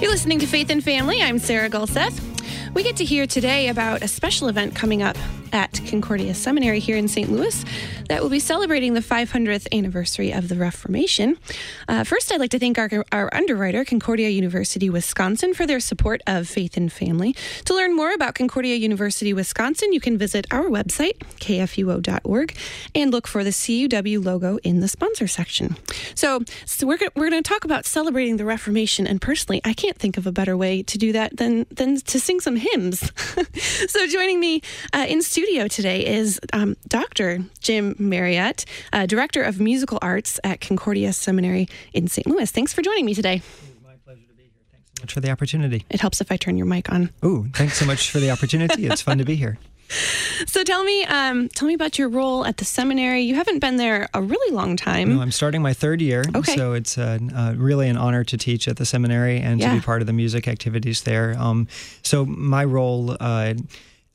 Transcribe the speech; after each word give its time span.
You're 0.00 0.12
listening 0.12 0.38
to 0.38 0.46
Faith 0.46 0.70
and 0.70 0.82
Family. 0.82 1.20
I'm 1.20 1.40
Sarah 1.40 1.68
Gulseth. 1.68 2.27
We 2.74 2.82
get 2.82 2.96
to 2.96 3.04
hear 3.04 3.26
today 3.26 3.68
about 3.68 4.02
a 4.02 4.08
special 4.08 4.48
event 4.48 4.74
coming 4.74 5.02
up 5.02 5.16
at 5.52 5.80
Concordia 5.88 6.34
Seminary 6.34 6.80
here 6.80 6.96
in 6.96 7.08
St. 7.08 7.30
Louis 7.30 7.64
that 8.08 8.22
will 8.22 8.30
be 8.30 8.40
celebrating 8.40 8.94
the 8.94 9.00
500th 9.00 9.66
anniversary 9.72 10.32
of 10.32 10.48
the 10.48 10.56
Reformation. 10.56 11.38
Uh, 11.86 12.04
first, 12.04 12.32
I'd 12.32 12.40
like 12.40 12.50
to 12.50 12.58
thank 12.58 12.78
our, 12.78 13.04
our 13.12 13.34
underwriter, 13.34 13.84
Concordia 13.84 14.28
University 14.28 14.90
Wisconsin, 14.90 15.54
for 15.54 15.66
their 15.66 15.80
support 15.80 16.20
of 16.26 16.48
Faith 16.48 16.76
and 16.76 16.92
Family. 16.92 17.34
To 17.64 17.74
learn 17.74 17.94
more 17.94 18.12
about 18.12 18.34
Concordia 18.34 18.76
University 18.76 19.32
Wisconsin, 19.32 19.92
you 19.92 20.00
can 20.00 20.18
visit 20.18 20.46
our 20.50 20.64
website, 20.64 21.18
kfuo.org, 21.40 22.56
and 22.94 23.10
look 23.10 23.26
for 23.26 23.44
the 23.44 23.50
CUW 23.50 24.24
logo 24.24 24.58
in 24.58 24.80
the 24.80 24.88
sponsor 24.88 25.26
section. 25.26 25.76
So, 26.14 26.40
so 26.66 26.86
we're, 26.86 26.98
we're 27.14 27.30
going 27.30 27.42
to 27.42 27.48
talk 27.48 27.64
about 27.64 27.86
celebrating 27.86 28.36
the 28.36 28.44
Reformation, 28.44 29.06
and 29.06 29.20
personally, 29.20 29.60
I 29.64 29.72
can't 29.72 29.98
think 29.98 30.16
of 30.16 30.26
a 30.26 30.32
better 30.32 30.56
way 30.56 30.82
to 30.82 30.98
do 30.98 31.12
that 31.12 31.36
than, 31.36 31.66
than 31.70 31.96
to 31.96 32.20
sing 32.20 32.40
some 32.40 32.56
hymns. 32.58 33.10
so, 33.90 34.06
joining 34.06 34.40
me 34.40 34.62
uh, 34.92 35.06
in 35.08 35.22
studio 35.22 35.68
today 35.68 36.06
is 36.06 36.40
um, 36.52 36.76
Dr. 36.86 37.44
Jim 37.60 37.96
Marriott, 37.98 38.64
uh, 38.92 39.06
Director 39.06 39.42
of 39.42 39.60
Musical 39.60 39.98
Arts 40.02 40.38
at 40.44 40.60
Concordia 40.60 41.12
Seminary 41.12 41.68
in 41.92 42.08
St. 42.08 42.26
Louis. 42.26 42.50
Thanks 42.50 42.72
for 42.72 42.82
joining 42.82 43.04
me 43.04 43.14
today. 43.14 43.42
My 43.84 43.94
pleasure 44.04 44.26
to 44.28 44.34
be 44.34 44.42
here. 44.44 44.50
Thanks 44.70 44.90
so 44.96 45.02
much 45.02 45.14
for 45.14 45.20
the 45.20 45.30
opportunity. 45.30 45.84
It 45.90 46.00
helps 46.00 46.20
if 46.20 46.30
I 46.30 46.36
turn 46.36 46.56
your 46.56 46.66
mic 46.66 46.90
on. 46.92 47.10
Ooh, 47.24 47.46
thanks 47.54 47.78
so 47.78 47.86
much 47.86 48.10
for 48.10 48.18
the 48.18 48.30
opportunity. 48.30 48.86
it's 48.86 49.02
fun 49.02 49.18
to 49.18 49.24
be 49.24 49.36
here. 49.36 49.58
So 50.46 50.62
tell 50.64 50.84
me, 50.84 51.04
um, 51.04 51.48
tell 51.48 51.66
me 51.66 51.74
about 51.74 51.98
your 51.98 52.08
role 52.08 52.44
at 52.46 52.56
the 52.58 52.64
seminary. 52.64 53.22
You 53.22 53.34
haven't 53.34 53.58
been 53.58 53.76
there 53.76 54.08
a 54.14 54.22
really 54.22 54.54
long 54.54 54.76
time. 54.76 55.14
No, 55.14 55.20
I'm 55.20 55.32
starting 55.32 55.62
my 55.62 55.72
third 55.74 56.00
year, 56.00 56.24
okay. 56.34 56.54
so 56.56 56.72
it's 56.74 56.96
uh, 56.96 57.18
uh, 57.34 57.54
really 57.56 57.88
an 57.88 57.96
honor 57.96 58.22
to 58.24 58.36
teach 58.36 58.68
at 58.68 58.76
the 58.76 58.86
seminary 58.86 59.40
and 59.40 59.60
Yeah. 59.60 59.70
to 59.70 59.80
be 59.80 59.84
part 59.84 60.00
of 60.00 60.06
the 60.06 60.12
music 60.12 60.46
activities 60.48 61.02
there. 61.02 61.34
Um, 61.38 61.66
so 62.02 62.24
my 62.24 62.64
role. 62.64 63.16
Uh, 63.20 63.54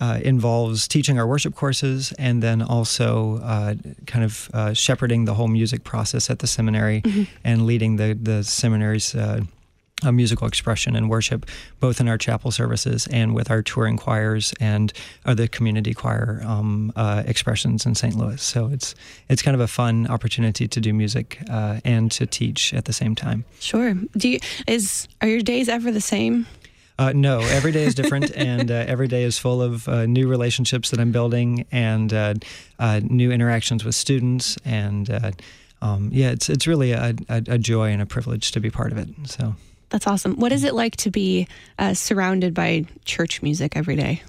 uh, 0.02 0.20
involves 0.22 0.86
teaching 0.86 1.18
our 1.18 1.26
worship 1.26 1.56
courses 1.56 2.12
and 2.20 2.44
then 2.44 2.62
also 2.62 3.38
uh, 3.38 3.74
kind 4.06 4.26
of 4.26 4.50
uh, 4.54 4.74
shepherding 4.74 5.24
the 5.24 5.34
whole 5.34 5.48
music 5.48 5.86
process 5.86 6.30
at 6.30 6.40
the 6.40 6.48
seminary 6.48 7.02
and 7.46 7.66
leading 7.66 7.96
the 7.96 8.18
the 8.22 8.44
seminary's 8.44 9.16
uh, 10.04 10.08
uh, 10.08 10.12
musical 10.12 10.48
expression 10.48 10.96
and 10.96 11.10
worship, 11.10 11.46
both 11.80 12.00
in 12.00 12.08
our 12.08 12.18
chapel 12.18 12.52
services 12.52 13.08
and 13.12 13.34
with 13.34 13.50
our 13.50 13.62
touring 13.62 13.98
choirs 13.98 14.54
and 14.60 14.94
other 15.26 15.48
community 15.48 15.94
choir 15.94 16.42
um, 16.46 16.92
uh, 16.96 17.24
expressions 17.26 17.86
in 17.86 17.96
St. 17.96 18.16
Louis. 18.16 18.42
So 18.42 18.68
it's 18.68 18.96
it's 19.30 19.42
kind 19.42 19.56
of 19.56 19.62
a 19.62 19.68
fun 19.68 20.08
opportunity 20.08 20.68
to 20.68 20.80
do 20.80 20.94
music 20.94 21.40
uh, 21.50 21.80
and 21.84 22.12
to 22.12 22.26
teach 22.26 22.74
at 22.74 22.86
the 22.86 22.94
same 22.94 23.16
time. 23.16 23.46
Sure. 23.60 23.94
Do 24.18 24.30
you, 24.30 24.40
is 24.68 25.08
are 25.22 25.28
your 25.28 25.42
days 25.42 25.70
ever 25.70 25.92
the 25.92 26.02
same? 26.02 26.46
Uh, 27.00 27.12
no, 27.16 27.40
every 27.40 27.72
day 27.72 27.84
is 27.86 27.96
different, 27.96 28.32
and 28.36 28.70
uh, 28.70 28.86
every 28.88 29.08
day 29.08 29.24
is 29.24 29.40
full 29.40 29.62
of 29.62 29.88
uh, 29.88 30.06
new 30.06 30.28
relationships 30.28 30.92
that 30.92 31.00
I'm 31.00 31.12
building 31.12 31.66
and 31.72 32.14
uh, 32.14 32.36
uh, 32.78 33.02
new 33.04 33.32
interactions 33.32 33.84
with 33.84 33.96
students. 33.96 34.58
And 34.64 35.10
uh, 35.10 35.32
um, 35.82 36.10
yeah, 36.14 36.30
it's 36.30 36.50
it's 36.50 36.68
really 36.68 36.92
a, 36.92 37.16
a, 37.30 37.44
a 37.48 37.58
joy 37.58 37.92
and 37.92 38.02
a 38.02 38.06
privilege 38.06 38.52
to 38.52 38.60
be 38.60 38.70
part 38.70 38.92
of 38.92 38.98
it. 38.98 39.10
So. 39.26 39.56
That's 39.94 40.08
awesome. 40.08 40.38
What 40.38 40.52
is 40.52 40.64
it 40.64 40.74
like 40.74 40.96
to 40.98 41.12
be 41.12 41.48
uh, 41.78 41.94
surrounded 41.94 42.56
by 42.56 42.86
church 43.06 43.44
music 43.44 43.78
every 43.78 43.96
day? 43.96 44.24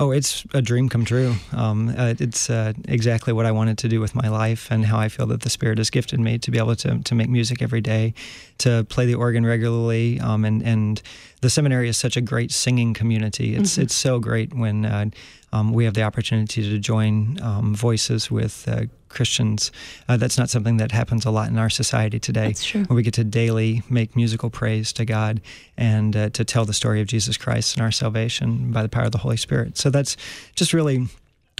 Oh, 0.00 0.12
it's 0.12 0.46
a 0.54 0.62
dream 0.62 0.88
come 0.88 1.04
true. 1.04 1.34
Um, 1.52 1.90
uh, 1.90 2.14
it's 2.18 2.48
uh, 2.48 2.72
exactly 2.88 3.34
what 3.34 3.44
I 3.44 3.52
wanted 3.52 3.76
to 3.78 3.88
do 3.88 4.00
with 4.00 4.14
my 4.14 4.28
life, 4.28 4.70
and 4.70 4.86
how 4.86 4.98
I 4.98 5.10
feel 5.10 5.26
that 5.26 5.42
the 5.42 5.50
Spirit 5.50 5.76
has 5.76 5.90
gifted 5.90 6.18
me 6.20 6.38
to 6.38 6.50
be 6.50 6.56
able 6.56 6.74
to 6.76 7.00
to 7.00 7.14
make 7.14 7.28
music 7.28 7.60
every 7.60 7.82
day, 7.82 8.14
to 8.58 8.86
play 8.88 9.04
the 9.04 9.14
organ 9.14 9.44
regularly, 9.44 10.18
um, 10.20 10.46
and 10.46 10.62
and 10.62 11.02
the 11.42 11.50
seminary 11.50 11.90
is 11.90 11.98
such 11.98 12.16
a 12.16 12.22
great 12.22 12.50
singing 12.50 12.94
community. 12.94 13.54
It's 13.54 13.76
it's 13.76 13.94
so 13.94 14.20
great 14.20 14.54
when 14.54 14.86
uh, 14.86 15.10
um, 15.52 15.72
we 15.72 15.84
have 15.84 15.94
the 15.94 16.02
opportunity 16.02 16.62
to 16.62 16.78
join 16.78 17.38
um, 17.42 17.74
voices 17.74 18.30
with 18.30 18.66
uh, 18.68 18.82
Christians. 19.08 19.72
Uh, 20.08 20.16
that's 20.16 20.38
not 20.38 20.48
something 20.48 20.76
that 20.76 20.92
happens 20.92 21.24
a 21.24 21.30
lot 21.30 21.48
in 21.48 21.58
our 21.58 21.70
society 21.70 22.20
today. 22.20 22.48
That's 22.48 22.64
true. 22.64 22.84
Where 22.84 22.96
we 22.96 23.02
get 23.02 23.14
to 23.14 23.24
daily 23.24 23.82
make 23.90 24.14
musical 24.14 24.50
praise 24.50 24.92
to 24.94 25.04
God 25.04 25.40
and 25.76 26.16
uh, 26.16 26.30
to 26.30 26.44
tell 26.44 26.64
the 26.64 26.72
story 26.72 27.00
of 27.00 27.08
Jesus 27.08 27.36
Christ 27.36 27.76
and 27.76 27.82
our 27.82 27.90
salvation 27.90 28.70
by 28.70 28.82
the 28.82 28.88
power 28.88 29.04
of 29.04 29.12
the 29.12 29.18
Holy 29.18 29.36
Spirit. 29.36 29.76
So 29.76 29.90
that's 29.90 30.16
just 30.54 30.72
really 30.72 31.08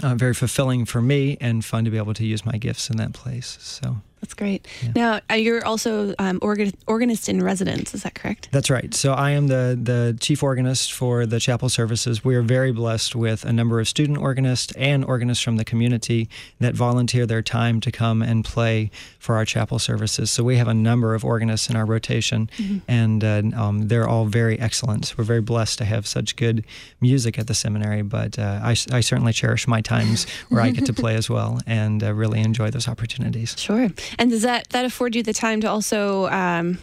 uh, 0.01 0.15
very 0.15 0.33
fulfilling 0.33 0.85
for 0.85 1.01
me 1.01 1.37
and 1.41 1.63
fun 1.63 1.85
to 1.85 1.91
be 1.91 1.97
able 1.97 2.13
to 2.13 2.25
use 2.25 2.45
my 2.45 2.57
gifts 2.57 2.89
in 2.89 2.97
that 2.97 3.13
place. 3.13 3.57
So. 3.61 3.97
That's 4.21 4.33
great. 4.35 4.67
Now 4.95 5.19
uh, 5.29 5.33
you're 5.33 5.65
also 5.65 6.13
um, 6.19 6.39
organ- 6.41 6.73
organist 6.87 7.27
in 7.27 7.43
residence. 7.43 7.93
Is 7.93 8.03
that 8.03 8.13
correct? 8.13 8.49
That's 8.51 8.69
right. 8.69 8.93
So 8.93 9.13
I 9.13 9.31
am 9.31 9.47
the 9.47 9.77
the 9.81 10.15
chief 10.19 10.43
organist 10.43 10.93
for 10.93 11.25
the 11.25 11.39
chapel 11.39 11.69
services. 11.69 12.23
We 12.23 12.35
are 12.35 12.43
very 12.43 12.71
blessed 12.71 13.15
with 13.15 13.43
a 13.45 13.51
number 13.51 13.79
of 13.79 13.87
student 13.87 14.19
organists 14.19 14.73
and 14.73 15.03
organists 15.03 15.43
from 15.43 15.57
the 15.57 15.65
community 15.65 16.29
that 16.59 16.75
volunteer 16.75 17.25
their 17.25 17.41
time 17.41 17.81
to 17.81 17.91
come 17.91 18.21
and 18.21 18.45
play 18.45 18.91
for 19.17 19.35
our 19.35 19.45
chapel 19.45 19.79
services. 19.79 20.29
So 20.29 20.43
we 20.43 20.57
have 20.57 20.67
a 20.67 20.73
number 20.73 21.15
of 21.15 21.25
organists 21.25 21.69
in 21.69 21.75
our 21.75 21.85
rotation, 21.85 22.49
and 22.87 23.23
uh, 23.23 23.41
um, 23.55 23.87
they're 23.87 24.07
all 24.07 24.25
very 24.25 24.59
excellent. 24.59 25.15
We're 25.17 25.23
very 25.23 25.41
blessed 25.41 25.79
to 25.79 25.85
have 25.85 26.05
such 26.05 26.35
good 26.35 26.63
music 26.99 27.39
at 27.39 27.47
the 27.47 27.53
seminary. 27.53 28.01
But 28.03 28.37
uh, 28.37 28.59
I, 28.63 28.71
I 28.91 29.01
certainly 29.01 29.33
cherish 29.33 29.67
my 29.67 29.81
times 29.81 30.27
where 30.49 30.61
I 30.61 30.69
get 30.69 30.85
to 30.85 30.93
play 31.01 31.15
as 31.15 31.29
well, 31.29 31.59
and 31.65 32.03
uh, 32.03 32.13
really 32.13 32.39
enjoy 32.41 32.69
those 32.69 32.87
opportunities. 32.87 33.55
Sure. 33.57 33.89
And 34.17 34.29
does 34.29 34.41
that 34.43 34.69
that 34.69 34.85
afford 34.85 35.15
you 35.15 35.23
the 35.23 35.33
time 35.33 35.61
to 35.61 35.69
also 35.69 36.27
um, 36.27 36.79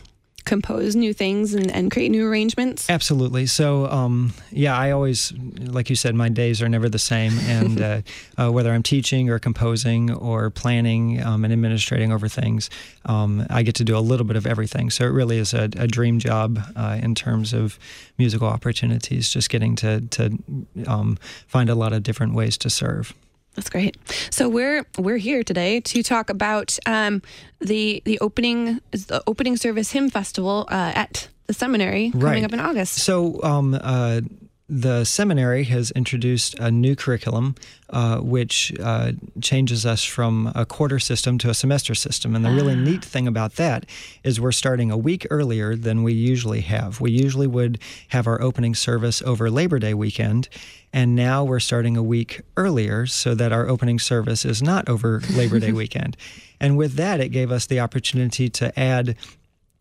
compose 0.48 0.96
new 0.96 1.12
things 1.12 1.52
and, 1.52 1.70
and 1.70 1.90
create 1.90 2.10
new 2.10 2.26
arrangements? 2.26 2.88
Absolutely. 2.88 3.44
So, 3.46 3.86
um, 3.86 4.32
yeah, 4.50 4.76
I 4.76 4.90
always, 4.92 5.32
like 5.32 5.90
you 5.90 5.96
said, 5.96 6.14
my 6.14 6.30
days 6.30 6.62
are 6.62 6.68
never 6.68 6.88
the 6.88 6.98
same. 6.98 7.38
And 7.48 7.80
uh, 7.80 8.00
uh, 8.36 8.52
whether 8.52 8.72
I'm 8.72 8.82
teaching 8.82 9.30
or 9.30 9.38
composing 9.38 10.12
or 10.12 10.50
planning 10.50 11.20
um, 11.22 11.44
and 11.44 11.52
administrating 11.52 12.12
over 12.12 12.28
things, 12.28 12.70
um, 13.06 13.46
I 13.50 13.62
get 13.62 13.74
to 13.76 13.84
do 13.84 13.96
a 13.96 14.00
little 14.00 14.26
bit 14.26 14.36
of 14.36 14.46
everything. 14.46 14.90
So 14.90 15.04
it 15.04 15.08
really 15.08 15.38
is 15.38 15.54
a, 15.54 15.64
a 15.76 15.86
dream 15.86 16.18
job 16.18 16.60
uh, 16.76 16.98
in 17.02 17.14
terms 17.14 17.52
of 17.52 17.78
musical 18.16 18.46
opportunities, 18.46 19.28
just 19.30 19.50
getting 19.50 19.76
to, 19.76 20.02
to 20.02 20.38
um, 20.86 21.18
find 21.46 21.68
a 21.68 21.74
lot 21.74 21.92
of 21.92 22.02
different 22.02 22.34
ways 22.34 22.56
to 22.58 22.70
serve. 22.70 23.12
That's 23.58 23.70
great. 23.70 23.96
So 24.30 24.48
we're 24.48 24.86
we're 24.96 25.16
here 25.16 25.42
today 25.42 25.80
to 25.80 26.02
talk 26.04 26.30
about 26.30 26.78
um, 26.86 27.22
the 27.60 28.00
the 28.04 28.16
opening 28.20 28.80
the 28.92 29.20
opening 29.26 29.56
service 29.56 29.90
hymn 29.90 30.10
festival 30.10 30.68
uh, 30.70 30.92
at 30.94 31.26
the 31.48 31.54
seminary 31.54 32.10
coming 32.12 32.24
Right. 32.24 32.44
up 32.44 32.52
in 32.52 32.60
August. 32.60 32.94
So, 33.00 33.42
um, 33.42 33.74
uh, 33.74 34.20
the 34.68 35.04
seminary 35.04 35.64
has 35.64 35.90
introduced 35.92 36.58
a 36.58 36.70
new 36.70 36.94
curriculum, 36.94 37.54
uh, 37.88 38.18
which 38.18 38.72
uh, 38.80 39.12
changes 39.40 39.86
us 39.86 40.04
from 40.04 40.52
a 40.54 40.66
quarter 40.66 40.98
system 40.98 41.38
to 41.38 41.48
a 41.48 41.54
semester 41.54 41.94
system. 41.94 42.36
And 42.36 42.44
the 42.44 42.50
really 42.50 42.76
neat 42.76 43.02
thing 43.02 43.26
about 43.26 43.54
that 43.54 43.86
is 44.22 44.40
we're 44.40 44.52
starting 44.52 44.90
a 44.90 44.96
week 44.96 45.26
earlier 45.30 45.74
than 45.74 46.02
we 46.02 46.12
usually 46.12 46.60
have. 46.60 47.00
We 47.00 47.10
usually 47.10 47.46
would 47.46 47.78
have 48.08 48.26
our 48.26 48.42
opening 48.42 48.74
service 48.74 49.22
over 49.22 49.50
Labor 49.50 49.78
Day 49.78 49.94
weekend. 49.94 50.50
And 50.92 51.14
now 51.14 51.44
we're 51.44 51.60
starting 51.60 51.96
a 51.96 52.02
week 52.02 52.42
earlier 52.56 53.06
so 53.06 53.34
that 53.34 53.52
our 53.52 53.68
opening 53.68 53.98
service 53.98 54.44
is 54.44 54.62
not 54.62 54.86
over 54.86 55.22
Labor 55.30 55.58
Day 55.58 55.72
weekend. 55.82 56.16
And 56.60 56.76
with 56.76 56.94
that, 56.94 57.20
it 57.20 57.30
gave 57.30 57.50
us 57.50 57.64
the 57.64 57.80
opportunity 57.80 58.50
to 58.50 58.78
add 58.78 59.16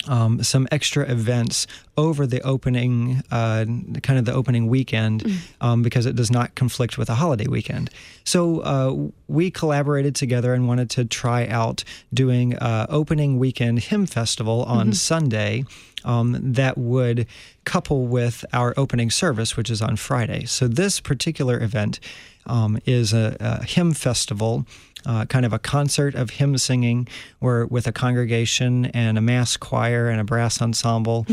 um, 0.08 0.44
some 0.44 0.68
extra 0.72 1.10
events 1.10 1.68
over 1.98 2.28
the 2.28 2.42
opening, 2.42 3.24
uh, 3.32 3.66
kind 4.04 4.20
of 4.20 4.26
the 4.26 4.34
opening 4.34 4.68
weekend, 4.68 5.30
um, 5.60 5.82
because 5.82 6.06
it 6.06 6.16
does 6.16 6.32
not 6.32 6.56
conflict 6.56 6.98
with 6.98 7.10
a 7.10 7.16
holiday 7.16 7.48
weekend. 7.48 7.90
So 8.24 8.60
uh, 8.60 9.10
we 9.28 9.50
collaborated 9.52 10.16
together 10.16 10.54
and 10.54 10.68
wanted 10.68 10.90
to 10.92 11.06
try 11.06 11.48
out 11.48 11.84
doing 12.14 12.56
uh, 12.56 12.86
opening 12.90 13.40
weekend 13.40 13.80
hymn 13.80 14.06
festival 14.06 14.64
on 14.64 14.94
Sunday. 14.94 15.66
Um, 16.06 16.38
that 16.54 16.78
would 16.78 17.26
couple 17.66 18.06
with 18.06 18.46
our 18.54 18.74
opening 18.78 19.10
service, 19.10 19.58
which 19.58 19.72
is 19.72 19.82
on 19.82 19.96
Friday. 19.96 20.46
So 20.46 20.68
this 20.68 21.00
particular 21.00 21.62
event 21.62 22.00
um, 22.46 22.80
is 22.86 23.14
a, 23.14 23.36
a 23.40 23.66
hymn 23.66 23.94
festival 23.94 24.66
uh, 25.06 25.26
kind 25.26 25.46
of 25.46 25.54
a 25.54 25.60
concert 25.60 26.16
of 26.16 26.32
hymn 26.32 26.58
singing 26.58 27.08
where 27.40 27.66
with 27.66 27.88
a 27.88 27.92
congregation 27.92 28.86
and 28.88 29.18
a 29.18 29.22
mass 29.22 29.56
choir 29.58 30.10
and 30.10 30.20
a 30.20 30.24
brass 30.24 30.62
ensemble 30.62 31.26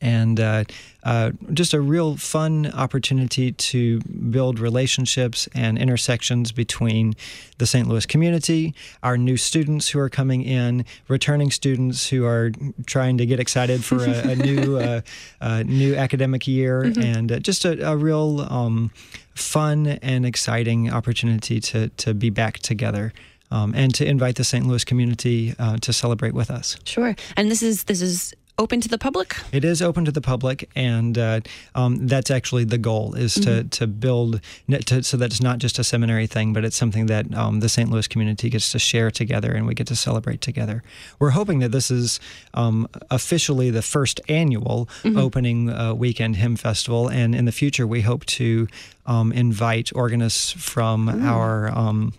and 0.00 0.38
uh, 0.38 0.64
uh, 1.04 1.32
just 1.52 1.74
a 1.74 1.80
real 1.80 2.16
fun 2.16 2.70
opportunity 2.72 3.52
to 3.52 4.00
build 4.00 4.58
relationships 4.58 5.48
and 5.54 5.78
intersections 5.78 6.52
between 6.52 7.14
the 7.58 7.66
St. 7.66 7.88
Louis 7.88 8.06
community, 8.06 8.74
our 9.02 9.16
new 9.16 9.36
students 9.36 9.88
who 9.88 9.98
are 9.98 10.08
coming 10.08 10.42
in, 10.42 10.84
returning 11.08 11.50
students 11.50 12.08
who 12.08 12.24
are 12.24 12.52
trying 12.86 13.18
to 13.18 13.26
get 13.26 13.40
excited 13.40 13.84
for 13.84 14.04
a, 14.04 14.30
a 14.30 14.36
new 14.36 14.76
uh, 14.78 15.00
uh, 15.40 15.62
new 15.64 15.94
academic 15.96 16.46
year, 16.46 16.82
and 16.82 17.32
uh, 17.32 17.38
just 17.38 17.64
a, 17.64 17.90
a 17.90 17.96
real 17.96 18.40
um, 18.50 18.90
fun 19.34 19.86
and 19.86 20.26
exciting 20.26 20.90
opportunity 20.92 21.60
to 21.60 21.88
to 21.88 22.14
be 22.14 22.30
back 22.30 22.58
together. 22.58 23.12
Um, 23.50 23.72
and 23.74 23.94
to 23.94 24.04
invite 24.04 24.36
the 24.36 24.44
St. 24.44 24.66
Louis 24.66 24.84
community 24.84 25.54
uh, 25.58 25.78
to 25.78 25.90
celebrate 25.90 26.34
with 26.34 26.50
us. 26.50 26.76
Sure. 26.84 27.16
And 27.34 27.50
this 27.50 27.62
is 27.62 27.84
this 27.84 28.02
is 28.02 28.34
open 28.58 28.80
to 28.80 28.88
the 28.88 28.98
public? 28.98 29.36
It 29.52 29.64
is 29.64 29.80
open 29.80 30.04
to 30.04 30.12
the 30.12 30.20
public, 30.20 30.68
and 30.74 31.16
uh, 31.16 31.40
um, 31.74 32.06
that's 32.06 32.30
actually 32.30 32.64
the 32.64 32.78
goal 32.78 33.14
is 33.14 33.34
to 33.34 33.40
mm-hmm. 33.40 33.68
to 33.68 33.86
build 33.86 34.40
to, 34.86 35.02
so 35.02 35.16
that 35.16 35.26
it's 35.26 35.40
not 35.40 35.58
just 35.58 35.78
a 35.78 35.84
seminary 35.84 36.26
thing, 36.26 36.52
but 36.52 36.64
it's 36.64 36.76
something 36.76 37.06
that 37.06 37.32
um, 37.34 37.60
the 37.60 37.68
St. 37.68 37.90
Louis 37.90 38.08
community 38.08 38.50
gets 38.50 38.72
to 38.72 38.78
share 38.78 39.10
together, 39.10 39.52
and 39.52 39.66
we 39.66 39.74
get 39.74 39.86
to 39.86 39.96
celebrate 39.96 40.40
together. 40.40 40.82
We're 41.18 41.30
hoping 41.30 41.60
that 41.60 41.72
this 41.72 41.90
is 41.90 42.20
um, 42.54 42.88
officially 43.10 43.70
the 43.70 43.82
first 43.82 44.20
annual 44.28 44.88
mm-hmm. 45.02 45.18
opening 45.18 45.70
uh, 45.70 45.94
weekend 45.94 46.36
hymn 46.36 46.56
festival, 46.56 47.08
and 47.08 47.34
in 47.34 47.44
the 47.44 47.52
future 47.52 47.86
we 47.86 48.02
hope 48.02 48.26
to 48.26 48.66
um, 49.06 49.32
invite 49.32 49.90
organists 49.94 50.52
from 50.52 51.06
mm. 51.08 51.24
our 51.24 51.70
um, 51.76 52.12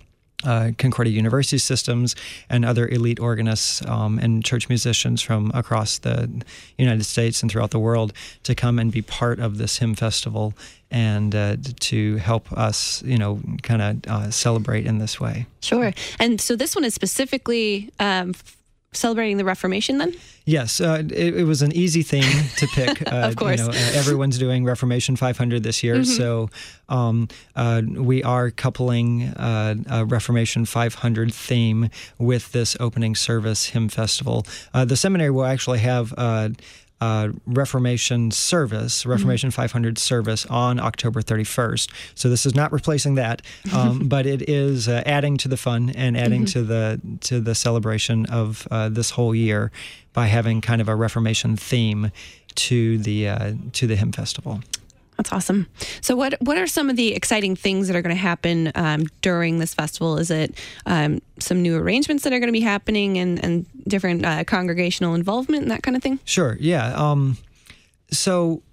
uh, 0.43 0.71
Concordia 0.77 1.13
University 1.13 1.57
systems 1.57 2.15
and 2.49 2.63
other 2.63 2.87
elite 2.87 3.19
organists 3.19 3.85
um, 3.85 4.19
and 4.19 4.43
church 4.43 4.69
musicians 4.69 5.21
from 5.21 5.51
across 5.53 5.97
the 5.97 6.29
United 6.77 7.03
States 7.03 7.41
and 7.41 7.51
throughout 7.51 7.71
the 7.71 7.79
world 7.79 8.13
to 8.43 8.55
come 8.55 8.79
and 8.79 8.91
be 8.91 9.01
part 9.01 9.39
of 9.39 9.57
this 9.57 9.77
hymn 9.77 9.95
festival 9.95 10.53
and 10.91 11.35
uh, 11.35 11.55
to 11.79 12.17
help 12.17 12.51
us, 12.53 13.03
you 13.03 13.17
know, 13.17 13.39
kind 13.63 13.81
of 13.81 14.11
uh, 14.11 14.31
celebrate 14.31 14.85
in 14.85 14.97
this 14.97 15.19
way. 15.19 15.45
Sure. 15.61 15.93
And 16.19 16.39
so 16.41 16.55
this 16.55 16.75
one 16.75 16.83
is 16.83 16.93
specifically 16.93 17.91
um, 17.99 18.33
celebrating 18.91 19.37
the 19.37 19.45
Reformation 19.45 19.97
then? 19.97 20.13
Yes, 20.45 20.81
uh, 20.81 21.03
it, 21.05 21.35
it, 21.35 21.43
was 21.43 21.61
an 21.61 21.71
easy 21.73 22.01
thing 22.01 22.23
to 22.57 22.67
pick. 22.67 22.89
Uh, 23.09 23.27
of 23.27 23.35
course. 23.35 23.59
You 23.59 23.67
know, 23.67 23.71
uh, 23.71 23.91
everyone's 23.93 24.37
doing 24.37 24.65
Reformation 24.65 25.15
500 25.15 25.63
this 25.63 25.83
year, 25.83 25.95
mm-hmm. 25.95 26.03
so 26.03 26.49
um, 26.89 27.27
uh, 27.55 27.81
we 27.87 28.23
are 28.23 28.51
coupling 28.51 29.29
uh, 29.29 29.75
a 29.89 30.05
Reformation 30.05 30.65
500 30.65 31.33
theme 31.33 31.89
with 32.17 32.51
this 32.51 32.75
opening 32.79 33.15
service 33.15 33.67
hymn 33.67 33.89
festival. 33.89 34.45
Uh, 34.73 34.85
the 34.85 34.95
seminary 34.95 35.31
will 35.31 35.45
actually 35.45 35.79
have 35.79 36.13
uh, 37.01 37.29
Reformation 37.45 38.31
service. 38.31 39.05
Reformation 39.05 39.49
mm-hmm. 39.49 39.61
500 39.61 39.97
service 39.97 40.45
on 40.47 40.79
October 40.79 41.21
31st. 41.21 41.89
So 42.15 42.29
this 42.29 42.45
is 42.45 42.55
not 42.55 42.71
replacing 42.71 43.15
that, 43.15 43.41
um, 43.73 44.07
but 44.07 44.25
it 44.25 44.49
is 44.49 44.87
uh, 44.87 45.03
adding 45.05 45.37
to 45.37 45.47
the 45.47 45.57
fun 45.57 45.91
and 45.91 46.17
adding 46.17 46.41
mm-hmm. 46.41 46.59
to 46.59 46.63
the 46.63 47.01
to 47.21 47.39
the 47.39 47.55
celebration 47.55 48.25
of 48.27 48.67
uh, 48.71 48.89
this 48.89 49.11
whole 49.11 49.33
year 49.33 49.71
by 50.13 50.27
having 50.27 50.61
kind 50.61 50.81
of 50.81 50.89
a 50.89 50.95
Reformation 50.95 51.55
theme 51.55 52.11
to 52.55 52.97
the 52.97 53.29
uh, 53.29 53.53
to 53.73 53.87
the 53.87 53.95
hymn 53.95 54.11
festival. 54.11 54.61
That's 55.19 55.33
awesome. 55.33 55.67
So, 55.99 56.15
what 56.15 56.35
what 56.39 56.57
are 56.57 56.65
some 56.65 56.89
of 56.89 56.95
the 56.95 57.13
exciting 57.13 57.53
things 57.53 57.89
that 57.89 57.95
are 57.97 58.01
going 58.01 58.15
to 58.15 58.21
happen 58.21 58.71
um, 58.73 59.03
during 59.21 59.59
this 59.59 59.73
festival? 59.73 60.17
Is 60.17 60.31
it 60.31 60.55
um, 60.85 61.21
some 61.39 61.61
new 61.61 61.75
arrangements 61.75 62.23
that 62.23 62.31
are 62.31 62.39
going 62.39 62.47
to 62.47 62.53
be 62.53 62.61
happening 62.61 63.17
and 63.17 63.43
and 63.43 63.65
different 63.85 64.25
uh, 64.25 64.45
congregational 64.45 65.15
involvement 65.15 65.63
and 65.63 65.71
that 65.71 65.83
kind 65.83 65.97
of 65.97 66.01
thing? 66.01 66.19
Sure. 66.23 66.55
Yeah. 66.57 66.93
Um, 66.95 67.37
so 68.11 68.63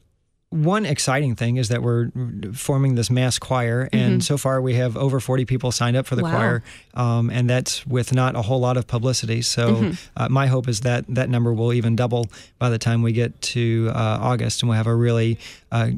one 0.51 0.87
exciting 0.87 1.35
thing 1.35 1.57
is 1.57 1.69
that 1.69 1.83
we're 1.83 2.11
forming 2.55 2.95
this 2.95 3.11
mass 3.11 3.39
choir, 3.39 3.89
and 3.93 4.13
mm-hmm. 4.13 4.21
so 4.21 4.39
far 4.39 4.61
we 4.61 4.75
have 4.75 4.97
over 4.97 5.19
40 5.19 5.45
people 5.45 5.73
signed 5.73 5.97
up 5.97 6.07
for 6.07 6.15
the 6.15 6.23
wow. 6.23 6.31
choir, 6.31 6.63
um, 6.95 7.31
and 7.31 7.51
that's 7.51 7.85
with 7.87 8.15
not 8.15 8.37
a 8.37 8.43
whole 8.43 8.61
lot 8.61 8.77
of 8.77 8.87
publicity. 8.87 9.43
So, 9.43 9.75
mm-hmm. 9.75 9.93
uh, 10.17 10.29
my 10.29 10.47
hope 10.47 10.69
is 10.69 10.81
that 10.81 11.05
that 11.09 11.29
number 11.29 11.53
will 11.53 11.73
even 11.73 11.97
double 11.97 12.29
by 12.59 12.71
the 12.71 12.79
time 12.79 13.03
we 13.03 13.13
get 13.13 13.41
to 13.43 13.91
uh, 13.93 14.19
August, 14.21 14.63
and 14.63 14.69
we'll 14.69 14.77
have 14.77 14.87
a 14.87 14.95
really 14.95 15.39
uh, 15.77 15.91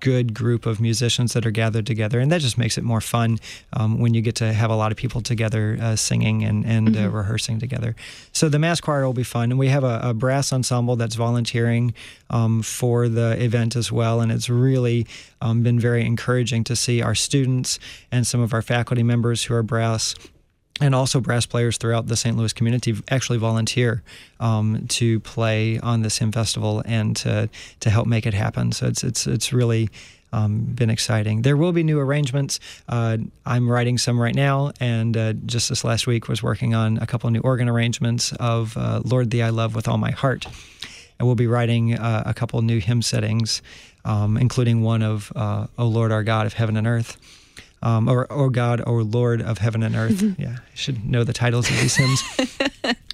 good 0.00 0.34
group 0.34 0.66
of 0.66 0.80
musicians 0.80 1.32
that 1.32 1.44
are 1.44 1.50
gathered 1.50 1.86
together, 1.86 2.20
and 2.20 2.30
that 2.30 2.40
just 2.40 2.58
makes 2.58 2.78
it 2.78 2.84
more 2.84 3.00
fun 3.00 3.38
um, 3.72 3.98
when 3.98 4.14
you 4.14 4.20
get 4.20 4.36
to 4.36 4.52
have 4.52 4.70
a 4.70 4.76
lot 4.76 4.92
of 4.92 4.96
people 4.96 5.20
together 5.20 5.76
uh, 5.80 5.96
singing 5.96 6.44
and, 6.44 6.64
and 6.64 6.96
uh, 6.96 7.00
mm-hmm. 7.00 7.16
rehearsing 7.16 7.58
together. 7.58 7.96
So, 8.32 8.48
the 8.48 8.58
mass 8.58 8.80
choir 8.80 9.04
will 9.04 9.12
be 9.12 9.24
fun, 9.24 9.50
and 9.50 9.58
we 9.58 9.68
have 9.68 9.84
a, 9.84 10.00
a 10.02 10.14
brass 10.14 10.52
ensemble 10.52 10.96
that's 10.96 11.16
volunteering 11.16 11.94
um, 12.30 12.62
for 12.62 13.08
the 13.08 13.42
event 13.42 13.76
as 13.76 13.90
well. 13.90 14.20
And 14.20 14.30
it's 14.30 14.48
really 14.48 15.06
um, 15.40 15.62
been 15.62 15.80
very 15.80 16.04
encouraging 16.04 16.64
to 16.64 16.76
see 16.76 17.02
our 17.02 17.14
students 17.14 17.78
and 18.12 18.26
some 18.26 18.40
of 18.40 18.54
our 18.54 18.62
faculty 18.62 19.02
members 19.02 19.44
who 19.44 19.54
are 19.54 19.62
brass 19.62 20.14
and 20.80 20.94
also 20.94 21.20
brass 21.20 21.46
players 21.46 21.78
throughout 21.78 22.06
the 22.06 22.16
St. 22.16 22.36
Louis 22.36 22.52
community 22.52 22.94
actually 23.10 23.38
volunteer 23.38 24.02
um, 24.40 24.86
to 24.88 25.20
play 25.20 25.78
on 25.78 26.02
this 26.02 26.18
hymn 26.18 26.32
festival 26.32 26.82
and 26.84 27.16
to 27.16 27.48
to 27.80 27.90
help 27.90 28.06
make 28.06 28.26
it 28.26 28.34
happen. 28.34 28.72
So 28.72 28.86
it's 28.86 29.02
it's 29.02 29.26
it's 29.26 29.52
really 29.52 29.88
um, 30.32 30.60
been 30.60 30.90
exciting. 30.90 31.42
There 31.42 31.56
will 31.56 31.72
be 31.72 31.82
new 31.82 31.98
arrangements. 31.98 32.60
Uh, 32.88 33.18
I'm 33.46 33.70
writing 33.70 33.96
some 33.96 34.20
right 34.20 34.34
now, 34.34 34.72
and 34.80 35.16
uh, 35.16 35.32
just 35.46 35.68
this 35.68 35.84
last 35.84 36.06
week 36.06 36.28
was 36.28 36.42
working 36.42 36.74
on 36.74 36.98
a 36.98 37.06
couple 37.06 37.30
new 37.30 37.40
organ 37.40 37.68
arrangements 37.68 38.32
of 38.32 38.76
uh, 38.76 39.00
"Lord 39.04 39.30
Thee 39.30 39.42
I 39.42 39.50
Love 39.50 39.74
with 39.74 39.88
All 39.88 39.98
My 39.98 40.10
Heart." 40.10 40.46
and 41.18 41.26
we'll 41.26 41.34
be 41.34 41.46
writing 41.46 41.98
uh, 41.98 42.22
a 42.26 42.34
couple 42.34 42.60
new 42.62 42.78
hymn 42.78 43.02
settings, 43.02 43.62
um, 44.04 44.36
including 44.36 44.82
one 44.82 45.02
of 45.02 45.32
uh, 45.34 45.66
"O 45.78 45.86
Lord, 45.86 46.12
our 46.12 46.22
God 46.22 46.46
of 46.46 46.52
heaven 46.52 46.76
and 46.76 46.86
earth," 46.86 47.16
um, 47.86 48.08
or 48.08 48.26
"O 48.32 48.48
God, 48.50 48.82
O 48.86 48.94
Lord 48.94 49.40
of 49.40 49.58
heaven 49.58 49.82
and 49.82 49.94
earth." 49.94 50.22
yeah, 50.38 50.56
I 50.58 50.74
should 50.74 51.04
know 51.04 51.24
the 51.24 51.32
titles 51.32 51.70
of 51.70 51.76
these 51.80 51.96
hymns. 51.96 52.22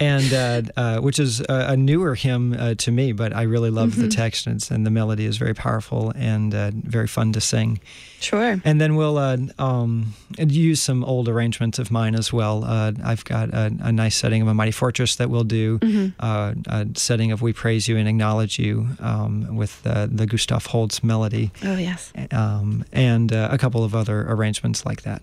and 0.00 0.32
uh, 0.32 0.62
uh, 0.76 1.00
which 1.00 1.18
is 1.18 1.40
a, 1.40 1.66
a 1.70 1.76
newer 1.76 2.14
hymn 2.14 2.52
uh, 2.52 2.74
to 2.76 2.92
me, 2.92 3.12
but 3.12 3.34
I 3.34 3.42
really 3.42 3.70
love 3.70 3.90
mm-hmm. 3.90 4.02
the 4.02 4.08
text 4.08 4.46
and, 4.46 4.64
and, 4.70 4.86
the 4.86 4.90
melody 4.90 5.24
is 5.24 5.36
very 5.36 5.54
powerful 5.54 6.12
and 6.14 6.54
uh, 6.54 6.70
very 6.72 7.08
fun 7.08 7.32
to 7.32 7.40
sing. 7.40 7.80
Sure. 8.20 8.60
And 8.64 8.80
then 8.80 8.96
we'll 8.96 9.18
uh, 9.18 9.36
um, 9.58 10.14
use 10.38 10.80
some 10.80 11.04
old 11.04 11.28
arrangements 11.28 11.78
of 11.78 11.90
mine 11.90 12.14
as 12.14 12.32
well. 12.32 12.64
Uh, 12.64 12.92
I've 13.04 13.24
got 13.24 13.50
a, 13.50 13.72
a, 13.80 13.92
nice 13.92 14.16
setting 14.16 14.42
of 14.42 14.48
a 14.48 14.54
mighty 14.54 14.70
fortress 14.70 15.16
that 15.16 15.30
we'll 15.30 15.44
do, 15.44 15.78
mm-hmm. 15.78 16.20
a 16.20 16.86
setting 16.94 17.32
of 17.32 17.42
We 17.42 17.52
Praise 17.52 17.88
You 17.88 17.96
and 17.96 18.08
Acknowledge 18.08 18.58
You 18.58 18.88
um, 19.00 19.56
with 19.56 19.82
the 19.82 20.26
Gustav 20.28 20.66
Holst 20.66 21.02
melody. 21.04 21.50
Oh 21.64 21.76
yes. 21.76 22.12
Um, 22.30 22.84
and 22.92 23.32
a 23.32 23.58
couple 23.58 23.84
of 23.84 23.94
other 23.94 24.26
arrangements 24.28 24.86
like 24.86 25.02
that. 25.02 25.22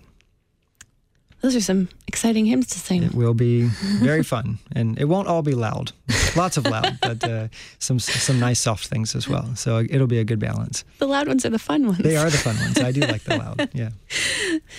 Those 1.42 1.54
are 1.54 1.60
some 1.60 1.88
exciting 2.08 2.46
hymns 2.46 2.66
to 2.68 2.78
sing. 2.78 3.02
It 3.02 3.14
will 3.14 3.34
be 3.34 3.62
very 4.00 4.22
fun, 4.34 4.58
and 4.72 4.98
it 4.98 5.04
won't 5.04 5.28
all 5.28 5.42
be 5.42 5.54
loud. 5.54 5.92
Lots 6.34 6.56
of 6.56 6.64
loud, 6.64 6.98
but 7.02 7.22
uh, 7.22 7.48
some 7.78 7.98
some 7.98 8.40
nice 8.40 8.58
soft 8.60 8.86
things 8.88 9.14
as 9.14 9.28
well. 9.28 9.54
So 9.54 9.78
it'll 9.88 10.06
be 10.06 10.18
a 10.18 10.24
good 10.24 10.38
balance. 10.38 10.84
The 10.98 11.06
loud 11.06 11.28
ones 11.28 11.44
are 11.44 11.50
the 11.50 11.58
fun 11.58 11.86
ones. 11.86 11.98
They 11.98 12.16
are 12.16 12.30
the 12.30 12.38
fun 12.38 12.56
ones. 12.56 12.78
I 12.78 12.90
do 12.90 13.00
like 13.02 13.22
the 13.24 13.36
loud. 13.44 13.68
Yeah. 13.74 13.90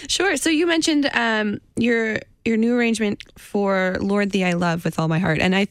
Sure. 0.07 0.35
So 0.37 0.49
you 0.49 0.65
mentioned 0.67 1.09
um, 1.13 1.59
your 1.75 2.19
your 2.43 2.57
new 2.57 2.75
arrangement 2.75 3.23
for 3.37 3.97
"Lord 4.01 4.31
Thee 4.31 4.43
I 4.43 4.53
Love 4.53 4.83
with 4.83 4.99
All 4.99 5.07
My 5.07 5.19
Heart," 5.19 5.39
and 5.39 5.55
I 5.55 5.67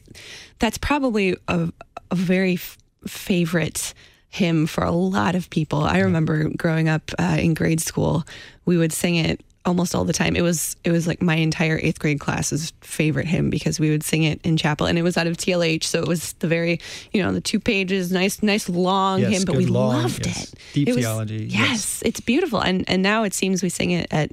that's 0.59 0.77
probably 0.77 1.35
a, 1.47 1.71
a 2.11 2.15
very 2.15 2.53
f- 2.53 2.77
favorite 3.05 3.93
hymn 4.29 4.67
for 4.67 4.83
a 4.83 4.91
lot 4.91 5.35
of 5.35 5.49
people. 5.49 5.83
I 5.83 5.99
remember 5.99 6.49
growing 6.49 6.87
up 6.89 7.11
uh, 7.19 7.37
in 7.39 7.53
grade 7.53 7.81
school, 7.81 8.23
we 8.65 8.77
would 8.77 8.93
sing 8.93 9.15
it 9.15 9.41
almost 9.67 9.93
all 9.93 10.05
the 10.05 10.13
time. 10.13 10.35
It 10.35 10.41
was 10.41 10.75
it 10.83 10.91
was 10.91 11.05
like 11.05 11.21
my 11.21 11.35
entire 11.35 11.79
eighth 11.83 11.99
grade 11.99 12.19
class's 12.19 12.73
favorite 12.81 13.27
hymn 13.27 13.49
because 13.49 13.79
we 13.79 13.89
would 13.89 14.03
sing 14.03 14.23
it 14.23 14.39
in 14.43 14.57
chapel, 14.57 14.87
and 14.87 14.97
it 14.97 15.03
was 15.03 15.17
out 15.17 15.27
of 15.27 15.37
TLH, 15.37 15.83
so 15.83 15.99
it 15.99 16.07
was 16.07 16.33
the 16.33 16.47
very 16.47 16.79
you 17.11 17.21
know 17.21 17.31
the 17.31 17.41
two 17.41 17.59
pages, 17.59 18.11
nice 18.11 18.41
nice 18.41 18.69
long 18.69 19.19
yes, 19.19 19.31
hymn, 19.31 19.43
but 19.45 19.55
we 19.55 19.65
long, 19.65 20.01
loved 20.01 20.25
yes. 20.25 20.53
it. 20.53 20.59
Deep 20.73 20.87
it 20.87 20.95
was, 20.95 21.03
theology. 21.03 21.45
Yes, 21.45 21.69
yes, 21.69 22.03
it's 22.05 22.19
beautiful, 22.19 22.59
and 22.59 22.83
and 22.87 23.03
now 23.03 23.23
it 23.23 23.33
seems 23.33 23.61
we 23.61 23.69
sing 23.69 23.91
it 23.91 24.07
at 24.11 24.31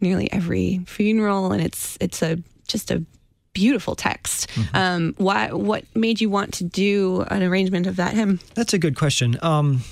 nearly 0.00 0.32
every 0.32 0.80
funeral, 0.86 1.52
and 1.52 1.62
it's 1.62 1.98
it's 2.00 2.22
a 2.22 2.38
just 2.68 2.90
a 2.90 3.02
beautiful 3.52 3.96
text. 3.96 4.48
Mm-hmm. 4.50 4.76
Um, 4.76 5.14
why? 5.18 5.52
What 5.52 5.84
made 5.94 6.20
you 6.20 6.30
want 6.30 6.54
to 6.54 6.64
do 6.64 7.22
an 7.28 7.42
arrangement 7.42 7.86
of 7.86 7.96
that 7.96 8.14
hymn? 8.14 8.40
That's 8.54 8.72
a 8.72 8.78
good 8.78 8.96
question. 8.96 9.38
Um, 9.42 9.82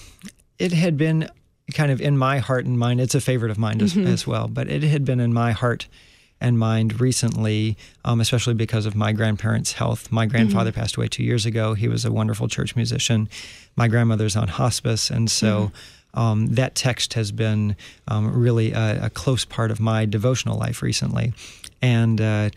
it 0.59 0.73
had 0.73 0.97
been 0.97 1.29
kind 1.73 1.91
of 1.91 2.01
in 2.01 2.19
my 2.19 2.39
heart 2.39 2.67
and 2.67 2.79
mind. 2.79 3.01
It's 3.01 3.15
a 3.15 3.21
favorite 3.21 3.51
of 3.51 3.59
mine 3.59 3.79
mm-hmm. 3.79 4.07
as, 4.07 4.13
as, 4.13 4.27
well, 4.27 4.49
but 4.49 4.69
it 4.69 4.83
had 4.83 5.05
been 5.05 5.21
in 5.21 5.33
my 5.33 5.53
heart 5.53 5.89
and 6.41 6.59
mind 6.59 7.01
recently, 7.01 7.77
um, 8.05 8.21
especially 8.21 8.55
because 8.55 8.87
of 8.87 8.95
my 8.95 9.13
grandparents' 9.13 9.73
health. 9.73 10.13
My 10.13 10.27
grandfather 10.27 10.71
mm-hmm. 10.71 10.81
passed 10.81 10.97
away 10.97 11.09
two 11.09 11.23
years 11.23 11.47
ago. 11.47 11.75
He 11.75 11.89
was 11.89 12.05
a 12.05 12.13
wonderful 12.13 12.49
church 12.49 12.77
musician. 12.77 13.29
My 13.77 13.89
grandmother's 13.89 14.37
on 14.37 14.49
hospice, 14.49 15.11
and 15.11 15.31
so. 15.31 15.67
Mm-hmm. 15.67 15.77
Um, 16.17 16.47
that 16.55 16.77
text 16.77 17.15
has 17.15 17.33
been 17.33 17.75
um, 18.07 18.33
really 18.41 18.71
a, 18.71 19.07
a, 19.07 19.11
close 19.11 19.45
part 19.45 19.73
of 19.73 19.81
my 19.81 20.07
devotional 20.07 20.57
life 20.57 20.81
recently. 20.81 21.33
And 21.83 22.21
uh, 22.21 22.51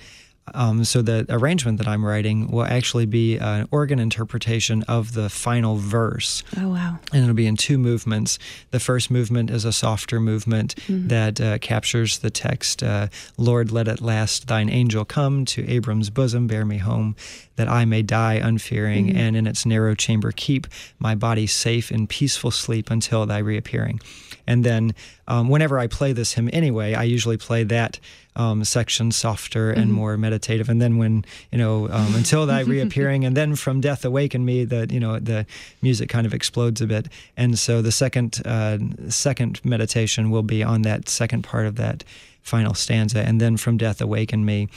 um, 0.54 0.84
so 0.84 1.02
the 1.02 1.26
arrangement 1.30 1.78
that 1.78 1.88
I'm 1.88 2.06
writing 2.06 2.50
will 2.50 2.66
actually 2.66 3.06
be 3.06 3.38
an 3.38 3.68
organ 3.72 4.00
interpretation 4.00 4.84
of 4.84 5.14
the 5.14 5.30
final 5.30 5.76
verse. 5.76 6.44
Oh 6.58 6.70
wow! 6.70 7.00
And 7.14 7.24
it'll 7.24 7.36
be 7.36 7.48
in 7.48 7.58
two 7.58 7.78
movements. 7.78 8.40
The 8.72 8.80
first 8.80 9.12
movement 9.12 9.50
is 9.50 9.66
a 9.66 9.74
softer 9.74 10.20
movement 10.20 10.76
mm-hmm. 10.76 11.08
that 11.08 11.42
uh, 11.42 11.58
captures 11.60 12.20
the 12.20 12.30
text: 12.30 12.84
uh, 12.84 13.08
"Lord, 13.38 13.72
let 13.72 13.88
at 13.88 14.02
last 14.02 14.48
Thine 14.48 14.70
angel 14.70 15.06
come 15.06 15.46
to 15.46 15.68
Abram's 15.70 16.10
bosom, 16.10 16.48
bear 16.48 16.66
me 16.66 16.78
home, 16.78 17.16
that 17.56 17.68
I 17.68 17.86
may 17.86 18.02
die 18.02 18.36
unfearing, 18.36 19.08
mm-hmm. 19.08 19.18
and 19.18 19.36
in 19.36 19.48
its 19.48 19.66
narrow 19.66 19.96
chamber 19.96 20.32
keep 20.32 20.68
my 21.00 21.16
body 21.16 21.48
safe 21.48 21.92
in 21.92 22.08
peaceful 22.08 22.52
sleep 22.52 22.90
until 22.90 23.26
Thy 23.26 23.40
reappearing." 23.40 24.00
And 24.48 24.64
then, 24.64 24.96
um, 25.28 25.50
whenever 25.50 25.78
I 25.78 25.88
play 25.88 26.14
this 26.14 26.34
hymn 26.34 26.50
anyway, 26.54 26.94
I 26.94 27.04
usually 27.04 27.36
play 27.36 27.66
that 27.66 28.00
um, 28.38 28.64
sections 28.64 29.16
softer 29.16 29.72
and 29.72 29.92
more 29.92 30.16
meditative, 30.18 30.70
and 30.70 30.82
then 30.82 30.98
when 30.98 31.26
you 31.52 31.58
know 31.58 31.90
um, 31.90 32.16
until 32.16 32.46
thy 32.46 32.62
reappearing, 32.74 33.26
and 33.26 33.36
then 33.36 33.56
from 33.56 33.82
death 33.82 34.06
awaken 34.06 34.46
me, 34.46 34.64
that 34.64 34.92
you 34.92 35.00
know 35.00 35.20
the 35.20 35.46
music 35.82 36.08
kind 36.08 36.26
of 36.26 36.34
explodes 36.34 36.80
a 36.80 36.88
bit, 36.88 37.08
and 37.36 37.60
so 37.60 37.82
the 37.82 37.92
second 37.92 38.42
uh, 38.46 38.78
second 39.10 39.60
meditation 39.66 40.30
will 40.30 40.44
be 40.44 40.64
on 40.64 40.84
that 40.84 41.10
second 41.10 41.44
part 41.44 41.66
of 41.66 41.76
that 41.76 42.04
final 42.44 42.74
stanza, 42.74 43.20
and 43.20 43.42
then 43.42 43.58
from 43.58 43.76
death 43.76 44.00
awaken 44.00 44.46
me 44.46 44.70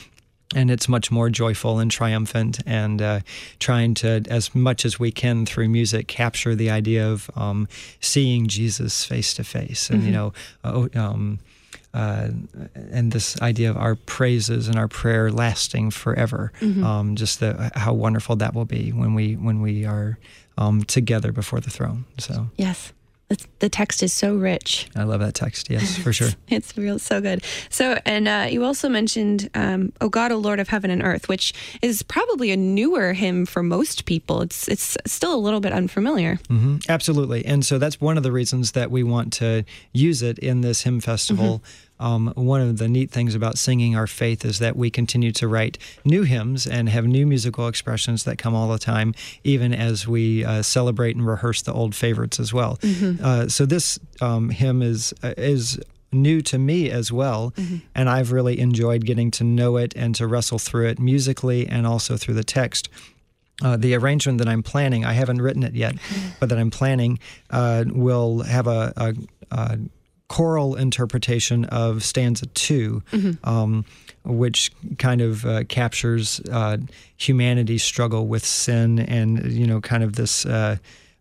and 0.54 0.68
it's 0.68 0.88
much 0.88 1.12
more 1.12 1.30
joyful 1.30 1.78
and 1.78 1.92
triumphant 1.92 2.58
and 2.66 3.00
uh, 3.00 3.20
trying 3.60 3.94
to 3.94 4.22
as 4.28 4.52
much 4.52 4.84
as 4.84 4.98
we 4.98 5.12
can 5.12 5.46
through 5.46 5.68
music 5.68 6.08
capture 6.08 6.56
the 6.56 6.68
idea 6.68 7.08
of 7.08 7.30
um, 7.36 7.68
seeing 8.00 8.48
jesus 8.48 9.04
face 9.04 9.32
to 9.32 9.44
face 9.44 9.90
and 9.90 10.02
you 10.02 10.10
know 10.10 10.32
uh, 10.64 10.88
um, 10.94 11.38
uh, 11.94 12.28
and 12.74 13.12
this 13.12 13.40
idea 13.40 13.70
of 13.70 13.76
our 13.76 13.94
praises 13.94 14.68
and 14.68 14.78
our 14.78 14.88
prayer 14.88 15.30
lasting 15.30 15.90
forever. 15.90 16.52
Um, 16.84 17.16
just 17.16 17.40
the, 17.40 17.70
how 17.74 17.92
wonderful 17.92 18.36
that 18.36 18.54
will 18.54 18.64
be 18.64 18.90
when 18.92 19.14
we 19.14 19.34
when 19.36 19.60
we 19.60 19.84
are 19.84 20.18
um, 20.58 20.84
together 20.84 21.32
before 21.32 21.60
the 21.60 21.70
throne. 21.70 22.04
So. 22.18 22.48
Yes. 22.56 22.92
The 23.60 23.68
text 23.68 24.02
is 24.02 24.12
so 24.12 24.34
rich. 24.34 24.88
i 24.96 25.04
love 25.04 25.20
that 25.20 25.34
text 25.34 25.70
yes 25.70 25.96
for 25.96 26.12
sure 26.12 26.30
It's 26.48 26.76
real 26.76 26.98
so 26.98 27.20
good. 27.20 27.44
So, 27.68 27.98
and 28.04 28.26
uh, 28.26 28.46
you 28.50 28.64
also 28.64 28.88
mentioned 28.88 29.48
um, 29.54 29.92
"O 30.00 30.08
God, 30.08 30.32
O 30.32 30.36
Lord 30.36 30.58
of 30.58 30.68
Heaven 30.68 30.90
and 30.90 31.02
Earth," 31.02 31.28
which 31.28 31.52
is 31.80 32.02
probably 32.02 32.50
a 32.50 32.56
newer 32.56 33.12
hymn 33.12 33.46
for 33.46 33.62
most 33.62 34.04
people. 34.04 34.40
It's 34.42 34.66
it's 34.68 34.96
still 35.06 35.32
a 35.34 35.38
little 35.38 35.60
bit 35.60 35.72
unfamiliar. 35.72 36.38
hmm 36.48 36.78
Absolutely. 36.88 37.44
And 37.46 37.64
so 37.64 37.78
that's 37.78 38.00
one 38.00 38.16
of 38.16 38.22
the 38.24 38.32
reasons 38.32 38.72
that 38.72 38.90
we 38.90 39.02
want 39.04 39.32
to 39.34 39.64
use 39.92 40.22
it 40.22 40.38
in 40.40 40.62
this 40.62 40.82
hymn 40.82 41.00
festival. 41.00 41.62
Um, 42.00 42.32
one 42.34 42.60
of 42.62 42.78
the 42.78 42.88
neat 42.88 43.10
things 43.10 43.34
about 43.34 43.58
singing 43.58 43.94
our 43.94 44.06
faith 44.06 44.44
is 44.44 44.58
that 44.58 44.74
we 44.74 44.90
continue 44.90 45.30
to 45.32 45.46
write 45.46 45.78
new 46.04 46.22
hymns 46.22 46.66
and 46.66 46.88
have 46.88 47.06
new 47.06 47.26
musical 47.26 47.68
expressions 47.68 48.24
that 48.24 48.38
come 48.38 48.54
all 48.54 48.68
the 48.68 48.78
time, 48.78 49.14
even 49.44 49.72
as 49.74 50.08
we 50.08 50.44
uh, 50.44 50.62
celebrate 50.62 51.14
and 51.14 51.26
rehearse 51.26 51.62
the 51.62 51.72
old 51.72 51.94
favorites 51.94 52.40
as 52.40 52.52
well. 52.52 52.78
Uh, 53.22 53.48
so 53.48 53.66
this 53.66 53.98
um, 54.20 54.48
hymn 54.50 54.82
is 54.82 55.12
uh, 55.22 55.34
is 55.36 55.78
new 56.12 56.40
to 56.42 56.58
me 56.58 56.90
as 56.90 57.12
well, 57.12 57.52
and 57.94 58.08
I've 58.08 58.32
really 58.32 58.58
enjoyed 58.58 59.04
getting 59.04 59.30
to 59.32 59.44
know 59.44 59.76
it 59.76 59.94
and 59.94 60.14
to 60.16 60.26
wrestle 60.26 60.58
through 60.58 60.88
it 60.88 60.98
musically 60.98 61.68
and 61.68 61.86
also 61.86 62.16
through 62.16 62.34
the 62.34 62.44
text. 62.44 62.88
Uh, 63.62 63.76
the 63.76 63.94
arrangement 63.94 64.38
that 64.38 64.48
I'm 64.48 64.62
planning, 64.62 65.04
I 65.04 65.12
haven't 65.12 65.42
written 65.42 65.62
it 65.62 65.74
yet, 65.74 65.94
but 66.40 66.48
that 66.48 66.58
I'm 66.58 66.70
planning 66.70 67.18
uh, 67.50 67.84
will 67.86 68.42
have 68.42 68.66
a, 68.66 68.92
a, 68.96 69.14
a 69.50 69.78
choral 70.30 70.76
interpretation 70.76 71.64
of 71.66 72.02
stanza 72.02 72.46
2 72.46 73.02
um, 73.44 73.84
which 74.24 74.70
kind 74.98 75.20
of 75.20 75.44
uh, 75.44 75.64
captures 75.64 76.40
uh, 76.52 76.76
humanity's 77.16 77.82
struggle 77.82 78.26
with 78.26 78.44
sin 78.44 78.98
and 79.00 79.50
you 79.52 79.66
know 79.66 79.80
kind 79.80 80.02
of 80.02 80.14
this. 80.14 80.46
Uh, 80.46 80.76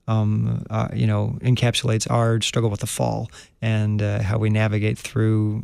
um, 0.08 0.66
uh, 0.72 0.88
you 0.92 1.06
know, 1.06 1.38
encapsulates 1.42 2.10
our 2.10 2.42
struggle 2.42 2.72
with 2.72 2.80
the 2.80 2.88
fall 2.88 3.30
and 3.62 4.02
uh, 4.02 4.24
how 4.24 4.40
we 4.40 4.50
navigate 4.50 4.98
through 4.98 5.62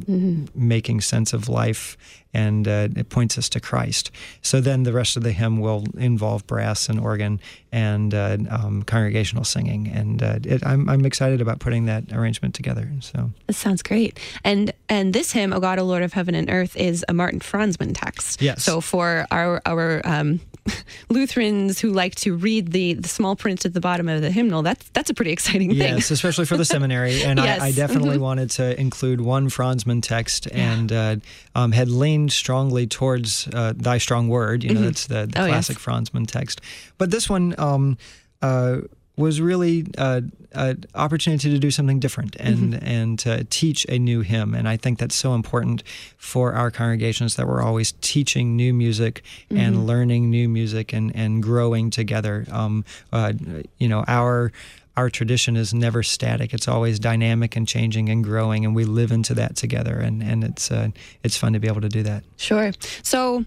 making 0.53 1.01
sense 1.01 1.33
of 1.33 1.49
life, 1.49 1.97
and 2.35 2.67
uh, 2.67 2.89
it 2.95 3.09
points 3.09 3.37
us 3.37 3.47
to 3.49 3.59
Christ. 3.59 4.11
So 4.41 4.59
then 4.59 4.83
the 4.83 4.91
rest 4.91 5.15
of 5.17 5.23
the 5.23 5.31
hymn 5.31 5.59
will 5.59 5.85
involve 5.97 6.45
brass 6.45 6.89
and 6.89 6.99
organ 6.99 7.39
and 7.71 8.13
uh, 8.13 8.37
um, 8.49 8.83
congregational 8.83 9.43
singing, 9.43 9.87
and 9.87 10.21
uh, 10.21 10.39
it, 10.43 10.65
I'm, 10.65 10.87
I'm 10.89 11.05
excited 11.05 11.41
about 11.41 11.59
putting 11.59 11.85
that 11.85 12.03
arrangement 12.11 12.53
together. 12.55 12.89
So 12.99 13.31
This 13.47 13.57
sounds 13.57 13.81
great. 13.83 14.19
And 14.43 14.71
and 14.89 15.13
this 15.13 15.31
hymn, 15.31 15.53
"O 15.53 15.59
God, 15.59 15.79
O 15.79 15.83
Lord 15.83 16.03
of 16.03 16.13
Heaven 16.13 16.35
and 16.35 16.49
Earth," 16.49 16.75
is 16.77 17.03
a 17.09 17.13
Martin 17.13 17.39
Franzmann 17.39 17.93
text. 17.93 18.41
Yes. 18.41 18.63
So 18.63 18.81
for 18.81 19.25
our 19.31 19.61
our 19.65 20.01
um, 20.05 20.39
Lutherans 21.09 21.79
who 21.79 21.91
like 21.91 22.15
to 22.15 22.35
read 22.35 22.71
the 22.71 22.93
the 22.93 23.09
small 23.09 23.35
print 23.35 23.65
at 23.65 23.73
the 23.73 23.81
bottom 23.81 24.07
of 24.07 24.21
the 24.21 24.31
hymnal, 24.31 24.61
that's 24.61 24.87
that's 24.89 25.09
a 25.09 25.13
pretty 25.13 25.31
exciting 25.31 25.69
thing. 25.69 25.95
Yes, 25.95 26.11
especially 26.11 26.45
for 26.45 26.57
the 26.57 26.65
seminary. 26.65 27.23
And 27.25 27.39
Yes. 27.39 27.61
I, 27.61 27.67
I 27.67 27.71
definitely 27.71 28.17
wanted 28.17 28.49
to 28.51 28.79
include 28.79 29.19
one 29.21 29.49
Franzmann 29.49 30.01
text 30.01 30.47
and 30.51 30.91
uh, 30.91 31.15
um, 31.55 31.71
had 31.71 31.89
leaned 31.89 32.24
strongly 32.29 32.87
towards 32.87 33.47
uh, 33.53 33.73
Thy 33.75 33.97
Strong 33.97 34.29
Word. 34.29 34.63
You 34.63 34.73
know, 34.73 34.81
that's 34.81 35.07
the, 35.07 35.27
the 35.27 35.41
Oh, 35.41 35.45
yes. 35.45 35.67
classic 35.67 35.77
Franzmann 35.77 36.27
text. 36.27 36.61
But 36.97 37.11
this 37.11 37.29
one 37.29 37.55
um, 37.57 37.97
uh, 38.41 38.81
was 39.17 39.39
really 39.39 39.85
uh, 39.97 40.21
an 40.51 40.83
opportunity 40.93 41.49
to 41.49 41.59
do 41.59 41.71
something 41.71 41.99
different 41.99 42.35
and, 42.37 42.81
and 42.83 43.19
to 43.19 43.45
teach 43.45 43.85
a 43.87 43.97
new 43.97 44.21
hymn. 44.21 44.53
And 44.53 44.67
I 44.67 44.77
think 44.77 44.99
that's 44.99 45.15
so 45.15 45.33
important 45.33 45.83
for 46.17 46.53
our 46.53 46.69
congregations 46.69 47.35
that 47.35 47.47
we're 47.47 47.61
always 47.61 47.93
teaching 48.01 48.55
new 48.55 48.73
music 48.73 49.23
and 49.49 49.87
learning 49.87 50.29
new 50.29 50.49
music 50.49 50.93
and, 50.93 51.15
and 51.15 51.41
growing 51.41 51.89
together. 51.89 52.45
Um, 52.51 52.83
uh, 53.13 53.33
you 53.77 53.87
know, 53.87 54.03
our 54.07 54.51
our 54.97 55.09
tradition 55.09 55.57
is 55.57 55.73
never 55.73 56.03
static. 56.03 56.53
It's 56.53 56.69
always 56.69 56.99
dynamic 56.99 57.57
and 57.57 57.67
changing 57.67 58.07
and 58.07 58.23
growing, 58.23 58.63
and 58.63 58.73
we 58.73 58.85
live 58.85 59.11
into 59.11 59.33
that 59.35 59.55
together. 59.55 59.97
And 59.97 60.23
and 60.23 60.43
it's 60.43 60.71
uh, 60.71 60.89
it's 61.23 61.37
fun 61.37 61.53
to 61.53 61.59
be 61.59 61.67
able 61.67 61.81
to 61.81 61.89
do 61.89 62.03
that. 62.03 62.23
Sure. 62.37 62.71
So, 63.03 63.45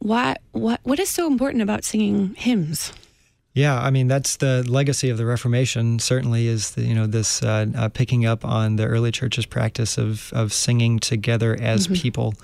what 0.00 0.40
what 0.52 0.80
what 0.82 0.98
is 0.98 1.08
so 1.08 1.26
important 1.26 1.62
about 1.62 1.84
singing 1.84 2.34
hymns? 2.34 2.92
Yeah, 3.56 3.80
I 3.80 3.88
mean 3.88 4.06
that's 4.06 4.36
the 4.36 4.62
legacy 4.68 5.08
of 5.08 5.16
the 5.16 5.24
Reformation. 5.24 5.98
Certainly, 5.98 6.46
is 6.46 6.72
the, 6.72 6.82
you 6.82 6.94
know 6.94 7.06
this 7.06 7.42
uh, 7.42 7.64
uh, 7.74 7.88
picking 7.88 8.26
up 8.26 8.44
on 8.44 8.76
the 8.76 8.84
early 8.84 9.10
church's 9.10 9.46
practice 9.46 9.96
of 9.96 10.30
of 10.34 10.52
singing 10.52 10.98
together 10.98 11.56
as 11.58 11.86
people, 11.86 12.34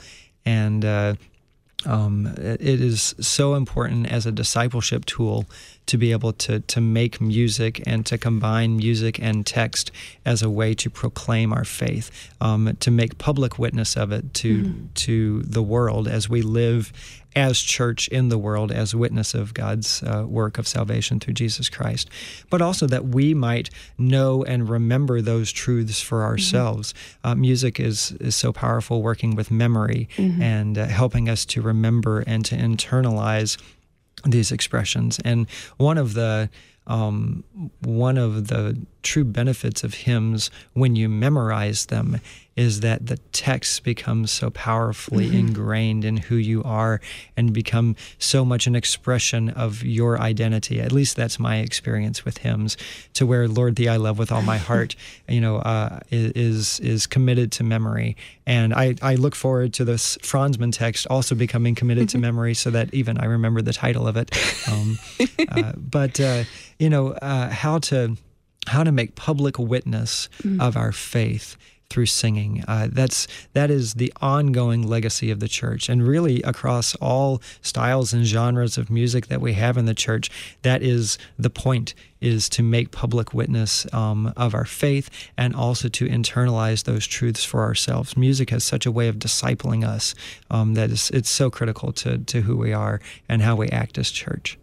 and 0.46 0.86
uh, 0.86 1.14
um, 1.84 2.28
it 2.38 2.62
it 2.62 2.80
is 2.80 3.14
so 3.20 3.56
important 3.56 4.10
as 4.10 4.24
a 4.24 4.32
discipleship 4.32 5.04
tool 5.04 5.44
to 5.86 5.98
be 5.98 6.12
able 6.12 6.32
to 6.32 6.60
to 6.60 6.80
make 6.80 7.20
music 7.20 7.82
and 7.86 8.06
to 8.06 8.18
combine 8.18 8.76
music 8.76 9.18
and 9.20 9.46
text 9.46 9.90
as 10.24 10.42
a 10.42 10.50
way 10.50 10.74
to 10.74 10.90
proclaim 10.90 11.52
our 11.52 11.64
faith, 11.64 12.30
um, 12.40 12.76
to 12.80 12.90
make 12.90 13.18
public 13.18 13.58
witness 13.58 13.96
of 13.96 14.12
it 14.12 14.34
to 14.34 14.74
to 14.94 15.42
the 15.42 15.62
world 15.62 16.08
as 16.08 16.28
we 16.28 16.42
live 16.42 16.92
as 17.34 17.58
church 17.60 18.08
in 18.08 18.28
the 18.28 18.36
world 18.38 18.70
as 18.70 18.94
witness 18.94 19.34
of 19.34 19.54
God's 19.54 20.02
uh, 20.02 20.24
work 20.28 20.58
of 20.58 20.68
salvation 20.68 21.18
through 21.18 21.34
Jesus 21.34 21.68
Christ, 21.68 22.10
but 22.50 22.60
also 22.60 22.86
that 22.86 23.06
we 23.06 23.32
might 23.32 23.70
know 23.96 24.44
and 24.44 24.68
remember 24.68 25.22
those 25.22 25.50
truths 25.50 26.00
for 26.00 26.24
ourselves. 26.24 26.92
Uh, 27.24 27.34
music 27.34 27.80
is 27.80 28.12
is 28.12 28.36
so 28.36 28.52
powerful, 28.52 29.02
working 29.02 29.34
with 29.34 29.50
memory 29.50 30.08
and 30.42 30.78
uh, 30.78 30.86
helping 30.86 31.28
us 31.28 31.44
to 31.46 31.62
remember 31.62 32.20
and 32.20 32.44
to 32.44 32.56
internalize 32.56 33.56
these 34.24 34.52
expressions. 34.52 35.18
And 35.24 35.46
one 35.76 35.98
of 35.98 36.14
the 36.14 36.50
um, 36.86 37.44
one 37.80 38.18
of 38.18 38.48
the 38.48 38.76
true 39.02 39.24
benefits 39.24 39.84
of 39.84 39.94
hymns 39.94 40.50
when 40.72 40.96
you 40.96 41.08
memorize 41.08 41.86
them 41.86 42.20
is 42.56 42.80
that 42.80 43.06
the 43.06 43.16
text 43.32 43.82
becomes 43.82 44.30
so 44.30 44.50
powerfully 44.50 45.36
ingrained 45.36 46.04
in 46.04 46.16
who 46.18 46.36
you 46.36 46.62
are 46.64 47.00
and 47.36 47.52
become 47.52 47.96
so 48.18 48.44
much 48.44 48.66
an 48.66 48.74
expression 48.74 49.48
of 49.50 49.82
your 49.82 50.20
identity. 50.20 50.80
At 50.80 50.92
least 50.92 51.16
that's 51.16 51.38
my 51.38 51.58
experience 51.58 52.24
with 52.24 52.38
hymns, 52.38 52.76
to 53.14 53.24
where 53.24 53.48
Lord 53.48 53.76
Thee 53.76 53.88
I 53.88 53.96
love 53.96 54.18
with 54.18 54.30
all 54.30 54.42
my 54.42 54.58
heart, 54.68 54.94
you 55.28 55.40
know, 55.40 55.56
uh, 55.58 56.00
is 56.10 56.80
is 56.80 57.06
committed 57.06 57.52
to 57.52 57.64
memory. 57.64 58.16
And 58.46 58.74
I, 58.74 58.96
I 59.00 59.14
look 59.14 59.34
forward 59.34 59.72
to 59.74 59.84
this 59.84 60.18
Franzmann 60.18 60.72
text 60.72 61.06
also 61.08 61.34
becoming 61.34 61.74
committed 61.74 62.08
to 62.10 62.18
memory, 62.18 62.54
so 62.54 62.70
that 62.70 62.92
even 62.92 63.18
I 63.18 63.26
remember 63.26 63.62
the 63.62 63.72
title 63.72 64.06
of 64.06 64.16
it. 64.16 64.30
Um, 64.70 64.98
uh, 65.48 65.72
but 65.76 66.20
uh, 66.20 66.44
you 66.78 66.90
know 66.90 67.12
uh, 67.12 67.48
how 67.48 67.78
to 67.78 68.16
how 68.66 68.84
to 68.84 68.92
make 68.92 69.14
public 69.14 69.58
witness 69.58 70.28
of 70.60 70.76
our 70.76 70.92
faith 70.92 71.56
through 71.92 72.06
singing. 72.06 72.64
Uh, 72.66 72.88
that's 72.90 73.28
that 73.52 73.70
is 73.70 73.94
the 73.94 74.12
ongoing 74.20 74.82
legacy 74.82 75.30
of 75.30 75.40
the 75.40 75.48
church, 75.48 75.88
and 75.88 76.06
really 76.06 76.42
across 76.42 76.94
all 76.96 77.42
styles 77.60 78.12
and 78.12 78.24
genres 78.24 78.78
of 78.78 78.90
music 78.90 79.26
that 79.26 79.40
we 79.40 79.52
have 79.52 79.76
in 79.76 79.84
the 79.84 79.94
church. 79.94 80.30
That 80.62 80.82
is 80.82 81.18
the 81.38 81.50
point: 81.50 81.94
is 82.20 82.48
to 82.48 82.62
make 82.62 82.90
public 82.90 83.34
witness 83.34 83.86
um, 83.92 84.32
of 84.36 84.54
our 84.54 84.64
faith, 84.64 85.10
and 85.36 85.54
also 85.54 85.88
to 85.88 86.06
internalize 86.06 86.84
those 86.84 87.06
truths 87.06 87.44
for 87.44 87.62
ourselves. 87.62 88.16
Music 88.16 88.50
has 88.50 88.64
such 88.64 88.86
a 88.86 88.92
way 88.92 89.08
of 89.08 89.16
discipling 89.16 89.86
us 89.86 90.14
um, 90.50 90.74
that 90.74 90.90
is 90.90 91.10
it's 91.10 91.28
so 91.28 91.50
critical 91.50 91.92
to 91.92 92.18
to 92.18 92.40
who 92.40 92.56
we 92.56 92.72
are 92.72 93.00
and 93.28 93.42
how 93.42 93.54
we 93.54 93.68
act 93.68 93.98
as 93.98 94.10
church. 94.10 94.58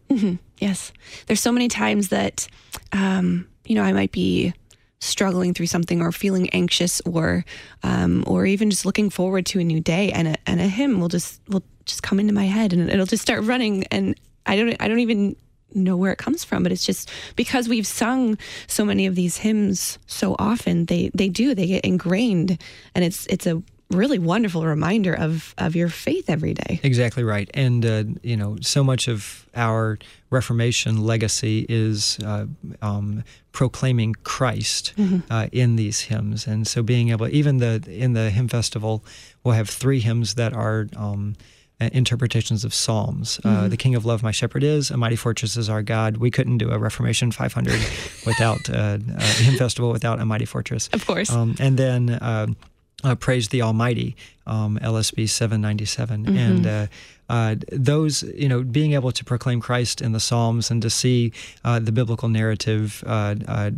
Yes. 0.58 0.92
There's 1.28 1.40
so 1.40 1.52
many 1.52 1.68
times 1.68 2.10
that, 2.10 2.48
um, 2.92 3.48
you 3.66 3.76
know, 3.76 3.84
I 3.84 3.94
might 3.94 4.12
be 4.12 4.54
struggling 5.02 5.54
through 5.54 5.68
something 5.68 6.02
or 6.02 6.12
feeling 6.12 6.50
anxious 6.50 7.02
or, 7.06 7.46
um, 7.84 8.24
or 8.28 8.46
even 8.46 8.70
just 8.70 8.86
looking 8.86 9.10
forward 9.10 9.46
to 9.46 9.60
a 9.60 9.64
new 9.64 9.80
day 9.80 10.12
and 10.12 10.28
a, 10.28 10.36
and 10.46 10.60
a 10.60 10.68
hymn 10.68 11.00
will 11.00 11.08
just, 11.08 11.42
will 11.48 11.64
just 11.86 12.04
come 12.04 12.20
into 12.20 12.34
my 12.34 12.46
head 12.46 12.74
and 12.74 12.90
it'll 12.90 13.06
just 13.06 13.22
start 13.22 13.44
running. 13.44 13.86
And 13.86 14.20
I 14.46 14.56
don't, 14.56 14.76
I 14.80 14.88
don't 14.88 15.00
even 15.00 15.36
know 15.74 15.96
where 15.96 16.12
it 16.12 16.18
comes 16.18 16.44
from, 16.44 16.64
but 16.64 16.72
it's 16.72 16.86
just 16.86 17.10
because 17.36 17.70
we've 17.70 17.88
sung 17.88 18.38
so 18.68 18.84
many 18.84 19.06
of 19.06 19.16
these 19.16 19.38
hymns 19.38 20.00
so 20.08 20.36
often, 20.38 20.86
they, 20.86 21.12
they 21.14 21.30
do, 21.30 21.56
they 21.56 21.68
get 21.68 21.86
ingrained 21.86 22.58
and 22.94 23.06
it's, 23.06 23.26
it's 23.28 23.48
a, 23.48 23.62
really 23.92 24.20
wonderful 24.20 24.66
reminder 24.66 25.14
of 25.14 25.54
of 25.58 25.76
your 25.76 25.90
faith 25.90 26.30
every 26.30 26.54
day. 26.54 26.80
Exactly 26.84 27.24
right, 27.24 27.50
and 27.54 27.86
uh, 27.86 28.04
you 28.24 28.38
know, 28.38 28.58
so 28.62 28.84
much 28.84 29.08
of 29.08 29.48
our 29.56 29.98
Reformation 30.30 31.04
legacy 31.04 31.66
is 31.68 32.20
uh, 32.24 32.46
um, 32.82 33.24
proclaiming 33.52 34.16
Christ 34.24 34.94
mm-hmm. 34.96 35.20
uh, 35.32 35.48
in 35.52 35.76
these 35.76 36.02
hymns, 36.02 36.46
and 36.46 36.68
so 36.68 36.84
being 36.84 37.10
able, 37.10 37.28
even 37.30 37.58
the 37.58 37.84
in 37.88 38.14
the 38.14 38.30
hymn 38.30 38.48
festival, 38.48 39.04
we'll 39.44 39.56
have 39.56 39.70
three 39.70 40.00
hymns 40.00 40.36
that 40.36 40.54
are. 40.54 40.88
Um, 40.96 41.36
interpretations 41.82 42.66
of 42.66 42.74
Psalms. 42.74 43.40
Uh, 43.40 43.48
mm-hmm. 43.48 43.64
Uh, 43.64 43.68
the 43.70 43.78
King 43.78 43.96
of 43.96 44.06
Love, 44.06 44.22
my 44.22 44.32
shepherd 44.32 44.66
is. 44.66 44.92
A 44.92 44.98
mighty 44.98 45.16
fortress 45.16 45.56
is 45.56 45.70
our 45.70 45.82
God. 45.82 46.18
We 46.18 46.30
couldn't 46.30 46.58
do 46.58 46.72
a 46.72 46.78
Reformation 46.78 47.32
500 47.32 47.74
without 48.26 48.70
uh, 48.70 48.98
a 49.16 49.22
hymn 49.22 49.56
festival 49.58 49.90
without 49.90 50.20
a 50.20 50.26
mighty 50.26 50.44
fortress. 50.44 50.90
Of 50.92 51.08
course. 51.08 51.32
Um, 51.32 51.56
and 51.58 51.78
then 51.78 52.10
uh, 52.10 52.48
uh, 53.04 53.16
Praise 53.16 53.50
the 53.50 53.62
Almighty, 53.62 54.16
um, 54.46 54.80
LSB 54.82 55.30
797. 55.30 56.26
Mm-hmm. 56.26 56.38
And 56.38 56.68
uh, 56.68 56.88
uh, 57.30 57.56
those, 57.72 58.24
you 58.24 58.50
know, 58.50 58.64
being 58.64 58.94
able 58.94 59.12
to 59.12 59.24
proclaim 59.24 59.62
Christ 59.62 60.02
in 60.02 60.12
the 60.12 60.20
Psalms 60.20 60.72
and 60.72 60.82
to 60.82 60.90
see 60.90 61.32
uh, 61.64 61.80
the 61.80 61.92
biblical 61.92 62.28
narrative 62.30 63.04
uh, 63.06 63.36
uh, 63.48 63.72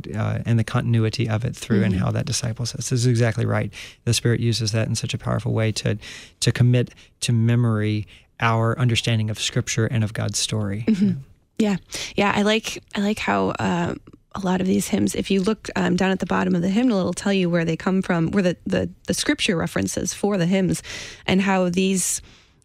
and 0.45 0.57
the 0.57 0.63
continuity 0.63 1.27
of 1.27 1.43
it 1.43 1.55
through 1.55 1.77
mm-hmm. 1.77 1.93
and 1.93 1.95
how 1.95 2.11
that 2.11 2.25
disciples 2.25 2.73
us 2.75 2.91
is 2.91 3.05
exactly 3.05 3.45
right. 3.45 3.73
The 4.05 4.13
Spirit 4.13 4.39
uses 4.39 4.71
that 4.71 4.87
in 4.87 4.95
such 4.95 5.13
a 5.13 5.17
powerful 5.17 5.53
way 5.53 5.71
to, 5.73 5.97
to 6.39 6.51
commit 6.51 6.93
to 7.21 7.33
memory 7.33 8.07
our 8.39 8.77
understanding 8.79 9.29
of 9.29 9.39
Scripture 9.39 9.85
and 9.85 10.03
of 10.03 10.13
God's 10.13 10.39
story. 10.39 10.85
Mm-hmm. 10.87 11.19
Yeah, 11.59 11.75
yeah, 12.15 12.31
I 12.35 12.41
like 12.41 12.81
I 12.95 13.01
like 13.01 13.19
how 13.19 13.53
a 14.33 14.39
lot 14.39 14.61
of 14.61 14.67
these 14.67 14.87
hymns, 14.87 15.13
if 15.15 15.29
you 15.29 15.41
look 15.41 15.69
um, 15.75 15.95
down 15.95 16.11
at 16.11 16.19
the 16.19 16.25
bottom 16.25 16.55
of 16.55 16.61
the 16.61 16.69
hymnal, 16.69 16.99
it'll 16.99 17.13
tell 17.13 17.33
you 17.33 17.49
where 17.49 17.65
they 17.65 17.75
come 17.75 18.01
from, 18.01 18.31
where 18.31 18.43
the, 18.43 18.57
the, 18.65 18.89
the 19.07 19.13
scripture 19.13 19.57
references 19.57 20.13
for 20.13 20.37
the 20.37 20.45
hymns, 20.45 20.81
and 21.27 21.41
how 21.41 21.69
these 21.69 22.21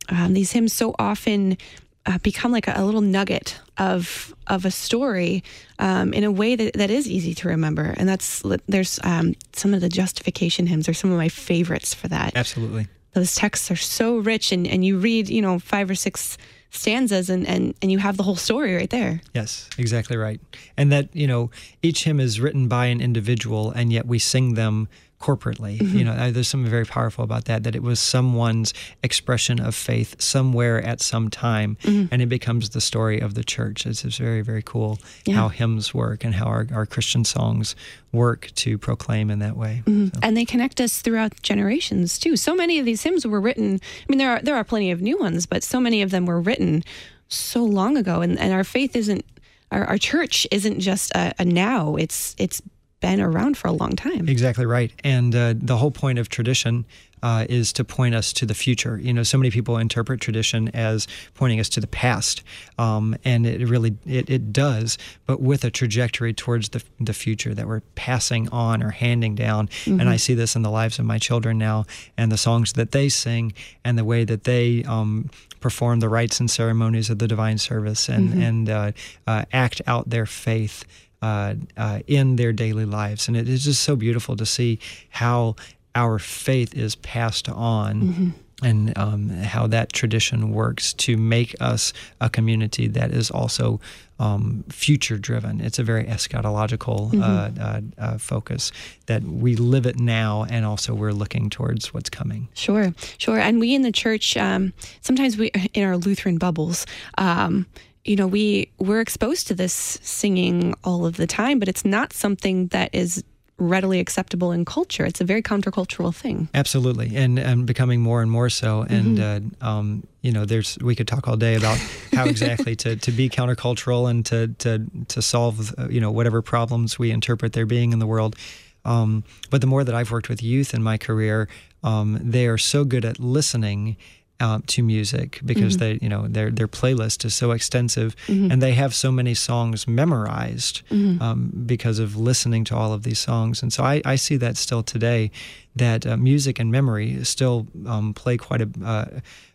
um, 0.09 0.35
these 0.35 0.53
hymns 0.53 0.73
so 0.73 0.95
often 1.01 1.59
uh, 2.07 2.19
become 2.19 2.53
like 2.53 2.69
a, 2.69 2.75
a, 2.77 2.85
little 2.85 3.01
nugget 3.01 3.59
of 3.79 4.35
of 4.47 4.65
a 4.65 4.71
story 4.71 5.43
um, 5.81 6.13
in 6.13 6.23
a 6.23 6.31
way 6.31 6.55
that, 6.55 6.75
that 6.75 6.91
is 6.91 7.09
easy 7.09 7.35
to 7.35 7.49
remember. 7.49 7.95
And 7.97 8.09
that's 8.09 8.43
there's 8.69 9.01
um, 9.03 9.35
some 9.53 9.75
of 9.75 9.81
the 9.81 9.89
justification 9.89 10.69
hymns 10.69 10.89
are 10.89 10.95
some 10.95 11.11
of 11.11 11.19
my 11.19 11.29
favorites 11.29 11.93
for 11.93 12.07
that. 12.09 12.37
Absolutely, 12.37 12.87
those 13.15 13.35
texts 13.35 13.71
are 13.71 13.77
so 13.77 14.19
rich, 14.19 14.53
and 14.53 14.67
and 14.67 14.85
you 14.85 14.99
read 14.99 15.29
you 15.29 15.43
know 15.43 15.59
five 15.59 15.91
or 15.91 15.97
six 15.97 16.39
stanzas 16.71 17.31
and, 17.31 17.47
and, 17.47 17.75
and 17.81 17.91
you 17.91 17.99
have 17.99 18.17
the 18.17 18.23
whole 18.23 18.37
story 18.37 18.75
right 18.75 18.91
there. 18.91 19.21
Yes, 19.35 19.69
exactly 19.79 20.17
right. 20.17 20.41
And 20.77 20.93
that, 20.93 21.15
you 21.15 21.27
know, 21.27 21.51
each 21.83 22.05
hymn 22.05 22.21
is 22.21 22.41
written 22.41 22.69
by 22.69 22.87
an 22.87 23.01
individual 23.01 23.71
and 23.71 23.93
yet 23.93 24.07
we 24.07 24.19
sing 24.19 24.55
them 24.55 24.89
corporately. 25.21 25.79
Mm-hmm. 25.79 25.99
You 25.99 26.05
know, 26.05 26.31
there's 26.31 26.49
something 26.49 26.71
very 26.71 26.85
powerful 26.85 27.25
about 27.25 27.47
that, 27.47 27.65
that 27.65 27.75
it 27.75 27.83
was 27.83 28.01
someone's 28.01 28.75
expression 29.03 29.61
of 29.61 29.75
faith 29.75 30.21
somewhere 30.21 30.83
at 30.83 31.01
some 31.01 31.31
time, 31.31 31.77
mm-hmm. 31.83 32.13
and 32.13 32.23
it 32.23 32.27
becomes 32.27 32.71
the 32.71 32.81
story 32.81 33.21
of 33.21 33.35
the 33.35 33.45
church. 33.45 33.87
It's, 33.87 34.05
it's 34.05 34.19
very, 34.19 34.43
very 34.43 34.63
cool 34.63 34.99
yeah. 35.25 35.35
how 35.35 35.49
hymns 35.49 35.95
work 35.95 36.25
and 36.25 36.35
how 36.35 36.47
our, 36.47 36.67
our 36.73 36.87
Christian 36.87 37.25
songs 37.25 37.75
work 38.13 38.51
to 38.57 38.79
proclaim 38.79 39.31
in 39.31 39.39
that 39.41 39.57
way. 39.57 39.83
Mm-hmm. 39.87 40.07
So. 40.07 40.21
And 40.23 40.37
they 40.37 40.45
connect 40.45 40.81
us 40.81 41.01
throughout 41.01 41.41
generations 41.43 42.19
too. 42.19 42.37
So 42.37 42.55
many 42.55 42.79
of 42.79 42.85
these 42.85 43.03
hymns 43.03 43.27
were 43.27 43.41
written, 43.41 43.81
I 43.83 44.05
mean, 44.09 44.19
there 44.19 44.31
are, 44.31 44.41
there 44.41 44.57
are 44.57 44.65
plenty 44.65 44.91
of 44.91 45.01
new 45.01 45.19
ones, 45.19 45.47
but 45.47 45.63
so 45.63 45.81
many 45.81 46.03
of 46.03 46.11
them 46.11 46.27
were 46.27 46.41
written 46.41 46.85
so 47.29 47.65
long 47.65 47.97
ago, 47.97 48.21
and, 48.21 48.39
and 48.39 48.53
our 48.53 48.65
faith 48.65 48.95
isn't 48.95 49.25
our, 49.73 49.85
our 49.85 49.99
church 49.99 50.47
isn't 50.51 50.81
just 50.81 51.11
a, 51.13 51.35
a, 51.39 51.45
now 51.45 51.97
it's 51.97 52.37
it's 52.39 52.63
been 53.01 53.21
around 53.21 53.57
for 53.57 53.69
a 53.69 53.73
long 53.73 53.93
time. 53.93 54.29
Exactly 54.29 54.67
right. 54.67 54.93
And 55.05 55.35
uh, 55.35 55.55
the 55.57 55.77
whole 55.77 55.91
point 55.91 56.19
of 56.19 56.29
tradition 56.29 56.87
uh, 57.23 57.47
is 57.49 57.73
to 57.73 57.85
point 57.85 58.15
us 58.15 58.33
to 58.35 58.47
the 58.47 58.55
future. 58.55 58.99
You 58.99 59.13
know, 59.13 59.23
so 59.23 59.39
many 59.39 59.51
people 59.51 59.79
interpret 59.79 60.21
tradition 60.21 60.69
as 60.69 61.09
pointing 61.35 61.61
us 61.61 61.69
to 61.71 61.81
the 61.81 61.87
past, 61.87 62.43
um, 62.79 63.17
and 63.25 63.47
it 63.47 63.67
really 63.67 63.97
it, 64.07 64.29
it 64.31 64.53
does, 64.53 64.99
but 65.25 65.41
with 65.41 65.65
a 65.65 65.71
trajectory 65.71 66.33
towards 66.33 66.71
the, 66.71 66.83
the 67.01 67.13
future 67.13 67.55
that 67.55 67.67
we're 67.67 67.81
passing 67.95 68.49
on 68.51 68.83
or 68.83 68.91
handing 68.91 69.35
down. 69.35 69.69
Mm-hmm. 69.69 70.01
And 70.01 70.09
I 70.09 70.17
see 70.17 70.35
this 70.35 70.55
in 70.57 70.63
the 70.63 70.71
lives 70.71 70.99
of 70.99 71.05
my 71.05 71.19
children 71.19 71.59
now, 71.59 71.85
and 72.17 72.31
the 72.31 72.37
songs 72.37 72.75
that 72.75 72.93
they 72.93 73.09
sing, 73.09 73.55
and 73.85 73.99
the 73.99 74.05
way 74.05 74.25
that 74.25 74.45
they 74.45 74.85
um, 74.85 75.31
perform 75.61 76.01
the 76.01 76.09
rites 76.09 76.39
and 76.39 76.51
ceremonies 76.51 77.11
of 77.11 77.19
the 77.19 77.27
divine 77.27 77.59
service, 77.59 78.09
and 78.09 78.31
mm-hmm. 78.31 78.43
and 78.43 78.71
uh, 78.71 78.93
uh 79.27 79.45
act 79.53 79.81
out 79.87 80.11
their 80.11 80.27
faith 80.27 80.85
uh, 81.27 81.55
uh, 81.77 81.99
in 82.07 82.37
their 82.37 82.53
daily 82.53 82.85
lives. 82.85 83.27
And 83.27 83.37
it 83.37 83.49
is 83.49 83.65
just 83.65 83.83
so 83.83 83.97
beautiful 83.97 84.37
to 84.37 84.47
see 84.47 84.79
how 85.11 85.57
our 85.95 86.19
faith 86.19 86.75
is 86.75 86.95
passed 86.95 87.49
on. 87.49 88.03
Mm-hmm. 88.03 88.29
And 88.63 88.97
um, 88.97 89.29
how 89.29 89.67
that 89.67 89.93
tradition 89.93 90.51
works 90.51 90.95
to 90.95 91.19
make 91.19 91.55
us 91.61 91.93
a 92.23 92.31
community 92.31 92.89
that 92.89 93.11
is 93.11 93.31
also 93.31 93.81
um, 94.19 94.65
future 94.71 95.19
driven. 95.19 95.61
It's 95.61 95.79
a 95.79 95.83
very 95.83 96.05
eschatological 96.05 97.11
mm-hmm. 97.11 97.23
uh, 97.23 97.63
uh, 97.63 97.81
uh, 97.99 98.17
focus 98.17 98.73
that 99.07 99.23
we 99.25 99.57
live 99.57 99.85
it 99.85 100.01
now 100.01 100.47
and 100.49 100.65
also 100.65 100.95
we're 100.95 101.13
looking 101.13 101.51
towards 101.51 101.93
what's 101.93 102.09
coming. 102.09 102.49
Sure, 102.55 102.95
sure. 103.19 103.39
And 103.39 103.61
we 103.61 103.75
in 103.75 103.83
the 103.83 103.93
church, 103.93 104.39
um, 104.39 104.73
sometimes 105.03 105.37
we, 105.37 105.51
in 105.75 105.85
our 105.85 105.99
Lutheran 105.99 106.39
bubbles, 106.39 106.87
um, 107.19 107.67
you 108.07 108.17
know, 108.17 108.27
we 108.27 108.71
we're 108.79 109.01
exposed 109.01 109.49
to 109.49 109.55
this 109.55 109.99
singing 110.03 110.75
all 110.85 111.07
of 111.07 111.17
the 111.17 111.27
time, 111.27 111.59
but 111.59 111.69
it's 111.69 111.85
not 111.85 112.13
something 112.13 112.69
that 112.69 112.91
is 112.93 113.25
readily 113.59 114.01
acceptable 114.01 114.53
in 114.53 114.65
culture. 114.65 115.07
It's 115.07 115.21
a 115.21 115.25
very 115.25 115.43
countercultural 115.43 116.15
thing. 116.15 116.49
Absolutely, 116.55 117.17
and 117.17 117.39
and 117.39 117.67
becoming 117.67 118.01
more 118.01 118.23
and 118.23 118.31
more 118.31 118.51
so. 118.51 118.83
And 118.83 119.19
mm-hmm. 119.19 119.65
uh, 119.65 119.69
um, 119.69 120.07
you 120.23 120.33
know, 120.33 120.45
there's 120.45 120.79
we 120.81 120.95
could 120.95 121.09
talk 121.09 121.29
all 121.29 121.37
day 121.37 121.57
about 121.57 121.79
how 122.13 122.25
exactly 122.27 122.77
to, 122.77 122.97
to 122.97 123.13
be 123.13 123.29
countercultural 123.29 124.11
and 124.11 124.25
to 124.27 124.49
to 124.59 124.87
to 125.09 125.23
solve 125.23 125.75
uh, 125.79 125.89
you 125.89 126.01
know 126.01 126.11
whatever 126.11 126.43
problems 126.43 126.99
we 126.99 127.11
interpret 127.11 127.53
there 127.53 127.67
being 127.67 127.93
in 127.93 127.99
the 127.99 128.07
world. 128.07 128.37
Um, 128.85 129.25
but 129.51 129.61
the 129.61 129.67
more 129.67 129.83
that 129.83 129.95
I've 129.97 130.13
worked 130.13 130.29
with 130.29 130.45
youth 130.45 130.73
in 130.73 130.81
my 130.81 130.97
career, 130.97 131.49
um, 131.83 132.21
they 132.23 132.47
are 132.47 132.59
so 132.59 132.85
good 132.85 133.05
at 133.05 133.19
listening 133.19 133.97
um, 134.41 134.63
to 134.63 134.83
music 134.83 135.41
because 135.45 135.77
mm-hmm. 135.77 135.99
they, 135.99 135.99
you 136.03 136.09
know, 136.09 136.27
their 136.29 136.51
their 136.51 136.69
playlist 136.69 137.25
is 137.25 137.35
so 137.35 137.53
extensive 137.53 138.15
mm-hmm. 138.27 138.51
and 138.51 138.61
they 138.61 138.73
have 138.73 138.95
so 138.95 139.11
many 139.11 139.35
songs 139.35 139.89
memorized 139.89 140.83
mm-hmm. 140.91 141.23
um, 141.23 141.53
because 141.65 141.99
of 141.99 142.17
listening 142.17 142.65
to 142.65 142.77
all 142.77 142.93
of 142.93 143.03
these 143.03 143.19
songs. 143.19 143.63
And 143.63 143.73
so 143.73 143.83
I, 143.83 144.03
I 144.05 144.17
see 144.17 144.37
that 144.37 144.57
still 144.57 144.83
today, 144.83 145.31
that 145.75 146.07
uh, 146.07 146.17
music 146.17 146.59
and 146.59 146.71
memory 146.71 147.25
still 147.25 147.67
um, 147.87 148.13
play 148.13 148.37
quite 148.37 148.61
a, 148.61 148.69
uh, 148.85 149.07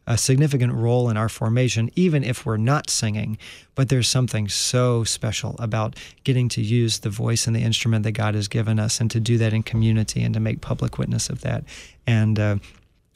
a 0.07 0.17
significant 0.17 0.73
role 0.73 1.09
in 1.09 1.17
our 1.17 1.29
formation, 1.29 1.91
even 1.95 2.23
if 2.23 2.43
we're 2.43 2.57
not 2.57 2.89
singing. 2.89 3.37
But 3.75 3.89
there's 3.89 4.07
something 4.07 4.49
so 4.49 5.03
special 5.03 5.55
about 5.59 5.95
getting 6.23 6.49
to 6.49 6.61
use 6.61 6.99
the 6.99 7.09
voice 7.09 7.45
and 7.45 7.55
the 7.55 7.61
instrument 7.61 8.03
that 8.03 8.13
God 8.13 8.33
has 8.33 8.47
given 8.47 8.79
us, 8.79 8.99
and 8.99 9.11
to 9.11 9.19
do 9.19 9.37
that 9.37 9.53
in 9.53 9.61
community 9.61 10.23
and 10.23 10.33
to 10.33 10.39
make 10.39 10.61
public 10.61 10.97
witness 10.97 11.29
of 11.29 11.41
that. 11.41 11.63
And 12.07 12.39
uh, 12.39 12.55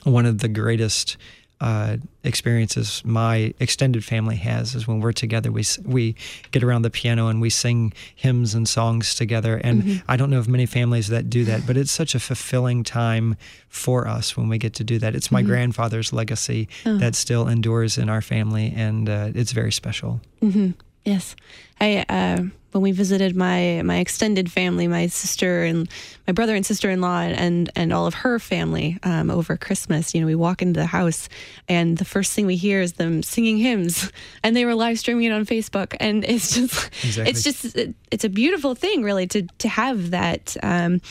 one 0.04 0.28
of 0.28 0.39
the 0.39 0.47
greatest 0.47 1.17
uh, 1.61 1.97
experiences 2.23 3.01
my 3.05 3.53
extended 3.59 4.03
family 4.03 4.35
has 4.35 4.75
is 4.75 4.87
when 4.87 4.99
we're 4.99 5.13
together 5.13 5.51
we 5.51 5.63
we 5.85 6.15
get 6.51 6.63
around 6.63 6.81
the 6.81 6.89
piano 6.89 7.27
and 7.27 7.39
we 7.39 7.49
sing 7.49 7.93
hymns 8.13 8.53
and 8.53 8.67
songs 8.67 9.15
together 9.15 9.57
and 9.63 9.83
mm-hmm. 9.83 10.11
I 10.11 10.17
don't 10.17 10.29
know 10.29 10.39
of 10.39 10.49
many 10.49 10.65
families 10.65 11.07
that 11.07 11.29
do 11.29 11.45
that 11.45 11.65
but 11.65 11.77
it's 11.77 11.91
such 11.91 12.13
a 12.13 12.19
fulfilling 12.19 12.83
time 12.83 13.37
for 13.69 14.07
us 14.07 14.35
when 14.35 14.49
we 14.49 14.57
get 14.57 14.73
to 14.75 14.83
do 14.83 14.99
that 14.99 15.15
it's 15.15 15.31
my 15.31 15.41
mm-hmm. 15.41 15.49
grandfather's 15.49 16.11
legacy 16.11 16.67
oh. 16.85 16.97
that 16.97 17.15
still 17.15 17.47
endures 17.47 17.97
in 17.97 18.09
our 18.09 18.21
family 18.21 18.73
and 18.75 19.07
uh, 19.07 19.29
it's 19.33 19.53
very 19.53 19.71
special 19.71 20.19
mm-hmm. 20.41 20.71
Yes 21.05 21.35
I 21.79 22.05
uh, 22.07 22.43
when 22.71 22.81
we 22.81 22.91
visited 22.91 23.35
my 23.35 23.81
my 23.83 23.97
extended 23.97 24.51
family, 24.51 24.87
my 24.87 25.07
sister 25.07 25.63
and 25.63 25.89
my 26.25 26.33
brother 26.33 26.55
and 26.55 26.65
sister 26.65 26.89
in 26.89 27.01
law, 27.01 27.19
and 27.19 27.69
and 27.75 27.91
all 27.91 28.05
of 28.05 28.13
her 28.13 28.39
family 28.39 28.97
um, 29.03 29.29
over 29.29 29.57
Christmas. 29.57 30.13
You 30.13 30.21
know, 30.21 30.27
we 30.27 30.35
walk 30.35 30.61
into 30.61 30.79
the 30.79 30.85
house, 30.85 31.27
and 31.67 31.97
the 31.97 32.05
first 32.05 32.31
thing 32.31 32.45
we 32.45 32.55
hear 32.55 32.81
is 32.81 32.93
them 32.93 33.23
singing 33.23 33.57
hymns, 33.57 34.11
and 34.43 34.55
they 34.55 34.65
were 34.65 34.75
live 34.75 34.99
streaming 34.99 35.25
it 35.25 35.31
on 35.31 35.45
Facebook, 35.45 35.95
and 35.99 36.23
it's 36.23 36.55
just 36.55 36.89
exactly. 37.03 37.31
it's 37.31 37.43
just 37.43 37.77
it's 38.11 38.23
a 38.23 38.29
beautiful 38.29 38.73
thing, 38.73 39.03
really, 39.03 39.27
to 39.27 39.43
to 39.59 39.67
have 39.67 40.11
that 40.11 40.55
um, 40.63 41.01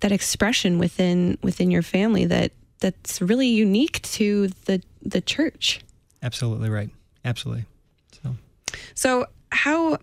that 0.00 0.12
expression 0.12 0.78
within 0.78 1.36
within 1.42 1.70
your 1.70 1.82
family 1.82 2.24
that 2.24 2.52
that's 2.80 3.20
really 3.20 3.48
unique 3.48 4.00
to 4.02 4.48
the 4.64 4.82
the 5.02 5.20
church. 5.20 5.80
Absolutely 6.22 6.70
right. 6.70 6.88
Absolutely. 7.26 7.66
So, 8.22 8.36
so 8.94 9.26
how 9.54 9.98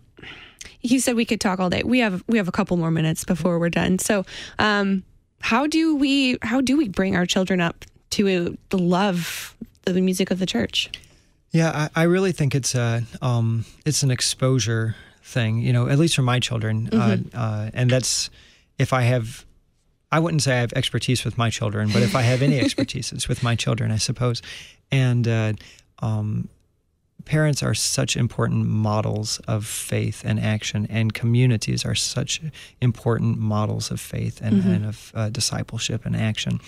you 0.81 0.99
said 0.99 1.15
we 1.15 1.25
could 1.25 1.39
talk 1.39 1.59
all 1.59 1.69
day. 1.69 1.83
We 1.83 1.99
have 1.99 2.23
we 2.27 2.37
have 2.37 2.47
a 2.47 2.51
couple 2.51 2.77
more 2.77 2.91
minutes 2.91 3.23
before 3.23 3.59
we're 3.59 3.69
done. 3.69 3.99
So, 3.99 4.25
um, 4.59 5.03
how 5.41 5.67
do 5.67 5.95
we 5.95 6.37
how 6.41 6.61
do 6.61 6.77
we 6.77 6.87
bring 6.87 7.15
our 7.15 7.25
children 7.25 7.61
up 7.61 7.85
to 8.11 8.57
the 8.69 8.77
love 8.77 9.55
of 9.85 9.93
the 9.93 10.01
music 10.01 10.31
of 10.31 10.39
the 10.39 10.45
church? 10.45 10.89
Yeah, 11.51 11.89
I, 11.95 12.01
I 12.01 12.03
really 12.03 12.31
think 12.31 12.55
it's 12.55 12.75
a 12.75 13.03
um, 13.21 13.65
it's 13.85 14.03
an 14.03 14.11
exposure 14.11 14.95
thing. 15.23 15.59
You 15.59 15.73
know, 15.73 15.87
at 15.87 15.99
least 15.99 16.15
for 16.15 16.21
my 16.21 16.39
children, 16.39 16.89
uh, 16.91 16.95
mm-hmm. 16.95 17.37
uh, 17.37 17.39
uh, 17.39 17.69
and 17.73 17.89
that's 17.89 18.29
if 18.79 18.93
I 18.93 19.03
have 19.03 19.45
I 20.11 20.19
wouldn't 20.19 20.41
say 20.41 20.57
I 20.57 20.59
have 20.59 20.73
expertise 20.73 21.23
with 21.23 21.37
my 21.37 21.49
children, 21.49 21.89
but 21.91 22.01
if 22.01 22.15
I 22.15 22.21
have 22.21 22.41
any 22.41 22.59
expertise, 22.65 23.11
it's 23.11 23.27
with 23.27 23.43
my 23.43 23.55
children, 23.55 23.91
I 23.91 23.97
suppose. 23.97 24.41
And 24.91 25.27
uh, 25.27 25.53
um, 25.99 26.49
parents 27.25 27.63
are 27.63 27.73
such 27.73 28.17
important 28.17 28.67
models 28.67 29.39
of 29.47 29.65
faith 29.65 30.23
and 30.25 30.39
action, 30.39 30.88
and 30.89 31.13
communities 31.13 31.86
are 31.86 31.95
such 31.95 32.41
important 32.79 33.38
models 33.38 33.91
of 33.91 33.99
faith 33.99 34.39
and, 34.41 34.62
mm-hmm. 34.62 34.71
and 34.71 34.86
of 34.86 35.12
uh, 35.15 35.29
discipleship 35.29 36.05
and 36.05 36.15
action. 36.15 36.60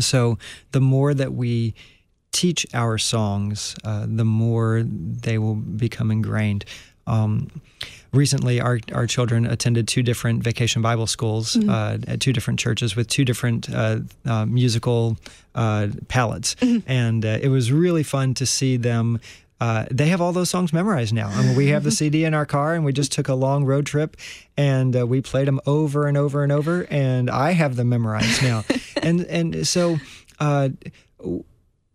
So 0.00 0.38
the 0.72 0.80
more 0.80 1.14
that 1.14 1.32
we 1.32 1.74
teach 2.32 2.66
our 2.74 2.98
songs, 2.98 3.76
uh, 3.84 4.06
the 4.08 4.24
more 4.24 4.82
they 4.84 5.38
will 5.38 5.54
become 5.54 6.10
ingrained. 6.10 6.64
Um, 7.06 7.50
recently, 8.12 8.60
our, 8.60 8.80
our 8.92 9.06
children 9.06 9.46
attended 9.46 9.86
two 9.86 10.02
different 10.02 10.42
vacation 10.42 10.82
Bible 10.82 11.06
schools 11.06 11.54
mm-hmm. 11.54 11.70
uh, 11.70 11.98
at 12.08 12.20
two 12.20 12.32
different 12.32 12.58
churches 12.58 12.96
with 12.96 13.08
two 13.08 13.24
different 13.24 13.70
uh, 13.70 14.00
uh 14.24 14.46
musical 14.46 15.16
uh, 15.54 15.88
palettes. 16.08 16.56
Mm-hmm. 16.56 16.90
And 16.90 17.24
uh, 17.24 17.38
it 17.40 17.48
was 17.48 17.70
really 17.70 18.02
fun 18.02 18.34
to 18.34 18.46
see 18.46 18.76
them. 18.76 19.20
They 19.90 20.08
have 20.08 20.20
all 20.20 20.32
those 20.32 20.50
songs 20.50 20.72
memorized 20.72 21.14
now. 21.14 21.28
I 21.28 21.42
mean, 21.42 21.56
we 21.56 21.68
have 21.68 21.84
the 21.84 21.90
CD 22.00 22.24
in 22.24 22.34
our 22.34 22.46
car, 22.46 22.74
and 22.74 22.84
we 22.84 22.92
just 22.92 23.12
took 23.12 23.28
a 23.28 23.34
long 23.34 23.64
road 23.64 23.86
trip, 23.86 24.16
and 24.56 24.94
we 25.08 25.20
played 25.20 25.48
them 25.48 25.60
over 25.66 26.06
and 26.06 26.16
over 26.16 26.42
and 26.42 26.52
over. 26.52 26.86
And 26.90 27.30
I 27.30 27.52
have 27.52 27.76
them 27.76 27.88
memorized 27.88 28.42
now, 28.42 28.64
and 29.02 29.24
and 29.26 29.66
so 29.66 29.98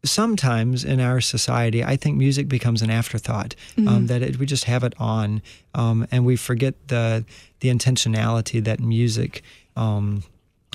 sometimes 0.03 0.83
in 0.83 0.99
our 0.99 1.21
society, 1.21 1.83
I 1.83 1.95
think 1.95 2.17
music 2.17 2.47
becomes 2.47 2.81
an 2.81 2.89
afterthought. 2.89 3.55
Um, 3.77 3.85
mm-hmm. 3.85 3.95
Um, 3.95 4.07
that 4.07 4.21
it, 4.21 4.39
we 4.39 4.45
just 4.45 4.65
have 4.65 4.83
it 4.83 4.93
on, 4.99 5.41
um, 5.73 6.07
and 6.11 6.25
we 6.25 6.35
forget 6.35 6.75
the 6.87 7.25
the 7.59 7.69
intentionality 7.69 8.63
that 8.63 8.79
music 8.79 9.43
um, 9.75 10.23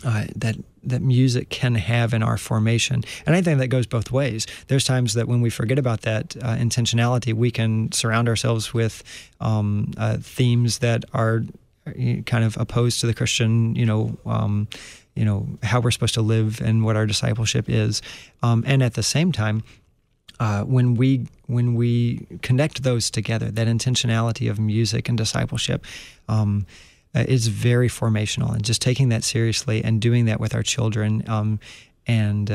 uh, 0.04 0.26
that 0.36 0.56
that 0.86 1.02
music 1.02 1.48
can 1.50 1.74
have 1.74 2.14
in 2.14 2.22
our 2.22 2.36
formation. 2.36 3.02
And 3.26 3.34
I 3.34 3.42
think 3.42 3.58
that 3.58 3.68
goes 3.68 3.86
both 3.86 4.10
ways. 4.10 4.46
There's 4.68 4.84
times 4.84 5.14
that 5.14 5.28
when 5.28 5.40
we 5.40 5.50
forget 5.50 5.78
about 5.78 6.02
that 6.02 6.36
uh, 6.36 6.56
intentionality, 6.56 7.32
we 7.32 7.50
can 7.50 7.92
surround 7.92 8.28
ourselves 8.28 8.74
with 8.74 9.02
um, 9.40 9.92
uh, 9.96 10.18
themes 10.20 10.78
that 10.78 11.04
are 11.12 11.42
uh, 11.86 12.22
kind 12.26 12.44
of 12.44 12.56
opposed 12.56 13.00
to 13.00 13.06
the 13.06 13.14
Christian, 13.14 13.74
you 13.74 13.86
know 13.86 14.16
um, 14.26 14.68
you 15.14 15.24
know 15.24 15.46
how 15.62 15.80
we're 15.80 15.90
supposed 15.90 16.14
to 16.14 16.22
live 16.22 16.60
and 16.60 16.84
what 16.84 16.96
our 16.96 17.06
discipleship 17.06 17.68
is, 17.68 18.02
um, 18.42 18.64
and 18.66 18.82
at 18.82 18.94
the 18.94 19.02
same 19.02 19.32
time, 19.32 19.62
uh, 20.40 20.62
when 20.62 20.94
we 20.94 21.26
when 21.46 21.74
we 21.74 22.26
connect 22.42 22.82
those 22.82 23.10
together, 23.10 23.50
that 23.50 23.66
intentionality 23.66 24.50
of 24.50 24.58
music 24.58 25.08
and 25.08 25.18
discipleship. 25.18 25.84
Um, 26.28 26.66
uh, 27.14 27.24
is 27.28 27.48
very 27.48 27.88
formational, 27.88 28.54
and 28.54 28.64
just 28.64 28.82
taking 28.82 29.08
that 29.10 29.24
seriously 29.24 29.82
and 29.84 30.00
doing 30.00 30.24
that 30.26 30.40
with 30.40 30.54
our 30.54 30.62
children, 30.62 31.22
um, 31.28 31.60
and 32.06 32.50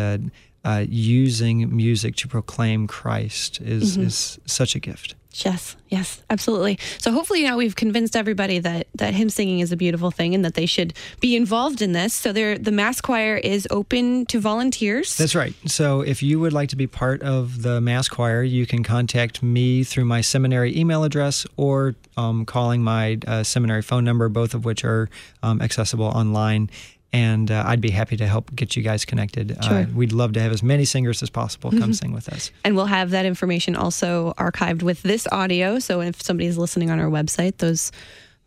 uh, 0.63 0.85
using 0.87 1.75
music 1.75 2.15
to 2.17 2.27
proclaim 2.27 2.87
Christ 2.87 3.61
is 3.61 3.93
mm-hmm. 3.93 4.07
is 4.07 4.39
such 4.45 4.75
a 4.75 4.79
gift. 4.79 5.15
Yes, 5.31 5.75
yes, 5.89 6.21
absolutely. 6.29 6.79
So 6.97 7.11
hopefully 7.11 7.43
now 7.43 7.55
we've 7.55 7.75
convinced 7.75 8.15
everybody 8.15 8.59
that 8.59 8.87
that 8.95 9.13
hymn 9.13 9.29
singing 9.29 9.59
is 9.59 9.71
a 9.71 9.77
beautiful 9.77 10.11
thing 10.11 10.33
and 10.33 10.43
that 10.43 10.55
they 10.55 10.65
should 10.65 10.93
be 11.19 11.35
involved 11.35 11.81
in 11.81 11.91
this. 11.93 12.13
So 12.13 12.33
there, 12.33 12.57
the 12.57 12.71
mass 12.71 12.99
choir 12.99 13.37
is 13.37 13.67
open 13.69 14.25
to 14.27 14.39
volunteers. 14.39 15.15
That's 15.15 15.35
right. 15.35 15.53
So 15.65 16.01
if 16.01 16.23
you 16.23 16.39
would 16.39 16.51
like 16.51 16.69
to 16.69 16.75
be 16.75 16.87
part 16.87 17.21
of 17.21 17.61
the 17.61 17.79
mass 17.79 18.09
choir, 18.09 18.41
you 18.41 18.65
can 18.65 18.83
contact 18.83 19.43
me 19.43 19.83
through 19.83 20.05
my 20.05 20.21
seminary 20.21 20.75
email 20.75 21.03
address 21.03 21.45
or 21.57 21.95
um, 22.17 22.45
calling 22.45 22.83
my 22.83 23.19
uh, 23.27 23.43
seminary 23.43 23.83
phone 23.83 24.03
number, 24.03 24.29
both 24.29 24.53
of 24.53 24.65
which 24.65 24.83
are 24.83 25.09
um, 25.43 25.61
accessible 25.61 26.07
online 26.07 26.69
and 27.11 27.49
uh, 27.49 27.63
I'd 27.65 27.81
be 27.81 27.89
happy 27.89 28.17
to 28.17 28.27
help 28.27 28.53
get 28.55 28.75
you 28.75 28.83
guys 28.83 29.05
connected. 29.05 29.57
Uh, 29.57 29.61
sure. 29.61 29.77
Uh, 29.77 29.85
we'd 29.93 30.11
love 30.11 30.33
to 30.33 30.41
have 30.41 30.51
as 30.51 30.61
many 30.61 30.85
singers 30.85 31.23
as 31.23 31.29
possible 31.29 31.71
come 31.71 31.79
mm-hmm. 31.79 31.91
sing 31.93 32.13
with 32.13 32.29
us. 32.29 32.51
And 32.63 32.75
we'll 32.75 32.85
have 32.85 33.09
that 33.11 33.25
information 33.25 33.75
also 33.75 34.33
archived 34.37 34.83
with 34.83 35.01
this 35.01 35.27
audio. 35.31 35.79
So 35.79 36.01
if 36.01 36.21
somebody's 36.21 36.57
listening 36.57 36.91
on 36.91 36.99
our 36.99 37.09
website, 37.09 37.57
those 37.57 37.91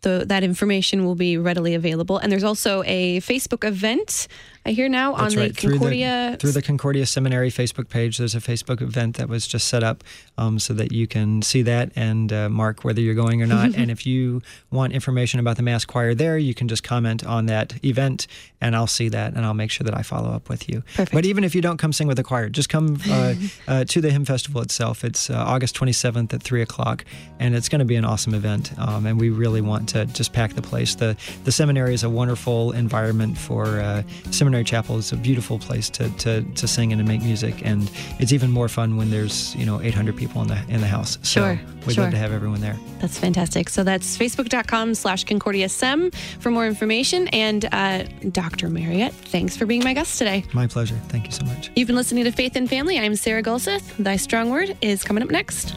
the, 0.03 0.25
that 0.27 0.43
information 0.43 1.05
will 1.05 1.15
be 1.15 1.37
readily 1.37 1.73
available. 1.73 2.17
And 2.17 2.31
there's 2.31 2.43
also 2.43 2.83
a 2.85 3.19
Facebook 3.21 3.65
event 3.65 4.27
I 4.65 4.71
hear 4.71 4.87
now 4.87 5.15
That's 5.15 5.35
on 5.35 5.41
right. 5.41 5.55
the 5.55 5.67
Concordia 5.67 6.27
through 6.29 6.31
the, 6.31 6.37
through 6.37 6.51
the, 6.51 6.61
Concordia 6.61 7.05
Seminary 7.05 7.49
Facebook 7.49 7.89
page. 7.89 8.17
There's 8.17 8.33
a 8.33 8.39
Facebook 8.39 8.81
event 8.81 9.17
that 9.17 9.27
was 9.27 9.45
just 9.45 9.67
set 9.67 9.83
up 9.83 10.05
um, 10.37 10.57
so 10.57 10.73
that 10.73 10.93
you 10.93 11.05
can 11.05 11.41
see 11.41 11.63
that 11.63 11.91
and 11.97 12.31
uh, 12.31 12.47
mark 12.47 12.85
whether 12.85 13.01
you're 13.01 13.13
going 13.13 13.41
or 13.41 13.45
not. 13.45 13.75
and 13.75 13.91
if 13.91 14.05
you 14.05 14.41
want 14.71 14.93
information 14.93 15.41
about 15.41 15.57
the 15.57 15.63
Mass 15.63 15.83
Choir 15.83 16.15
there, 16.15 16.37
you 16.37 16.53
can 16.53 16.69
just 16.69 16.81
comment 16.81 17.25
on 17.25 17.47
that 17.47 17.83
event, 17.83 18.25
and 18.61 18.73
I'll 18.73 18.87
see 18.87 19.09
that 19.09 19.33
and 19.33 19.45
I'll 19.45 19.53
make 19.53 19.69
sure 19.69 19.83
that 19.83 19.97
I 19.97 20.01
follow 20.01 20.31
up 20.31 20.47
with 20.47 20.69
you. 20.69 20.81
Perfect. 20.95 21.11
But 21.11 21.25
even 21.25 21.43
if 21.43 21.53
you 21.53 21.61
don't 21.61 21.77
come 21.77 21.91
sing 21.91 22.07
with 22.07 22.17
the 22.17 22.23
choir, 22.23 22.47
just 22.47 22.69
come 22.69 22.97
uh, 23.09 23.33
uh, 23.67 23.83
to 23.85 23.99
the 23.99 24.11
hymn 24.11 24.23
festival 24.23 24.61
itself. 24.61 25.03
It's 25.03 25.29
uh, 25.29 25.33
August 25.35 25.75
27th 25.75 26.33
at 26.33 26.41
three 26.41 26.61
o'clock, 26.61 27.03
and 27.37 27.53
it's 27.53 27.67
going 27.67 27.79
to 27.79 27.85
be 27.85 27.97
an 27.97 28.05
awesome 28.05 28.33
event. 28.33 28.71
Um, 28.79 29.05
and 29.05 29.19
we 29.19 29.29
really 29.29 29.61
want 29.61 29.89
to 29.89 30.05
just 30.05 30.31
pack 30.31 30.53
the 30.53 30.61
place. 30.61 30.95
the 30.95 31.17
The 31.43 31.51
seminary 31.51 31.93
is 31.93 32.03
a 32.03 32.09
wonderful 32.09 32.71
environment 32.71 33.37
for 33.37 33.81
uh, 33.81 34.03
seminary 34.31 34.52
Seminary 34.53 34.65
Chapel 34.65 34.97
is 34.99 35.11
a 35.11 35.17
beautiful 35.17 35.57
place 35.57 35.89
to, 35.89 36.11
to, 36.17 36.43
to 36.43 36.67
sing 36.67 36.93
and 36.93 37.01
to 37.01 37.07
make 37.07 37.23
music, 37.23 37.65
and 37.65 37.89
it's 38.19 38.31
even 38.31 38.51
more 38.51 38.69
fun 38.69 38.97
when 38.97 39.09
there's 39.09 39.55
you 39.55 39.65
know 39.65 39.81
800 39.81 40.15
people 40.15 40.43
in 40.43 40.47
the 40.47 40.63
in 40.69 40.79
the 40.79 40.85
house. 40.85 41.17
So 41.23 41.41
sure, 41.41 41.59
we'd 41.87 41.95
sure. 41.95 42.03
love 42.03 42.11
to 42.11 42.19
have 42.19 42.31
everyone 42.31 42.61
there. 42.61 42.77
That's 42.99 43.17
fantastic. 43.17 43.67
So 43.67 43.83
that's 43.83 44.15
facebook.com/slash 44.15 45.23
Concordia 45.23 45.69
Sem 45.69 46.11
for 46.39 46.51
more 46.51 46.67
information. 46.67 47.29
And 47.29 47.65
uh, 47.71 48.03
Dr. 48.31 48.69
Marriott, 48.69 49.15
thanks 49.15 49.57
for 49.57 49.65
being 49.65 49.83
my 49.83 49.95
guest 49.95 50.19
today. 50.19 50.45
My 50.53 50.67
pleasure. 50.67 51.01
Thank 51.07 51.25
you 51.25 51.31
so 51.31 51.45
much. 51.45 51.71
You've 51.75 51.87
been 51.87 51.95
listening 51.95 52.23
to 52.25 52.31
Faith 52.31 52.55
and 52.55 52.69
Family. 52.69 52.99
I'm 52.99 53.15
Sarah 53.15 53.41
Gulseth. 53.41 53.97
Thy 53.97 54.17
Strong 54.17 54.51
Word 54.51 54.77
is 54.81 55.03
coming 55.03 55.23
up 55.23 55.31
next. 55.31 55.73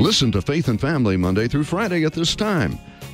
Listen 0.00 0.32
to 0.32 0.42
Faith 0.42 0.66
and 0.66 0.80
Family 0.80 1.16
Monday 1.16 1.46
through 1.46 1.62
Friday 1.62 2.04
at 2.04 2.12
this 2.12 2.34
time. 2.34 2.80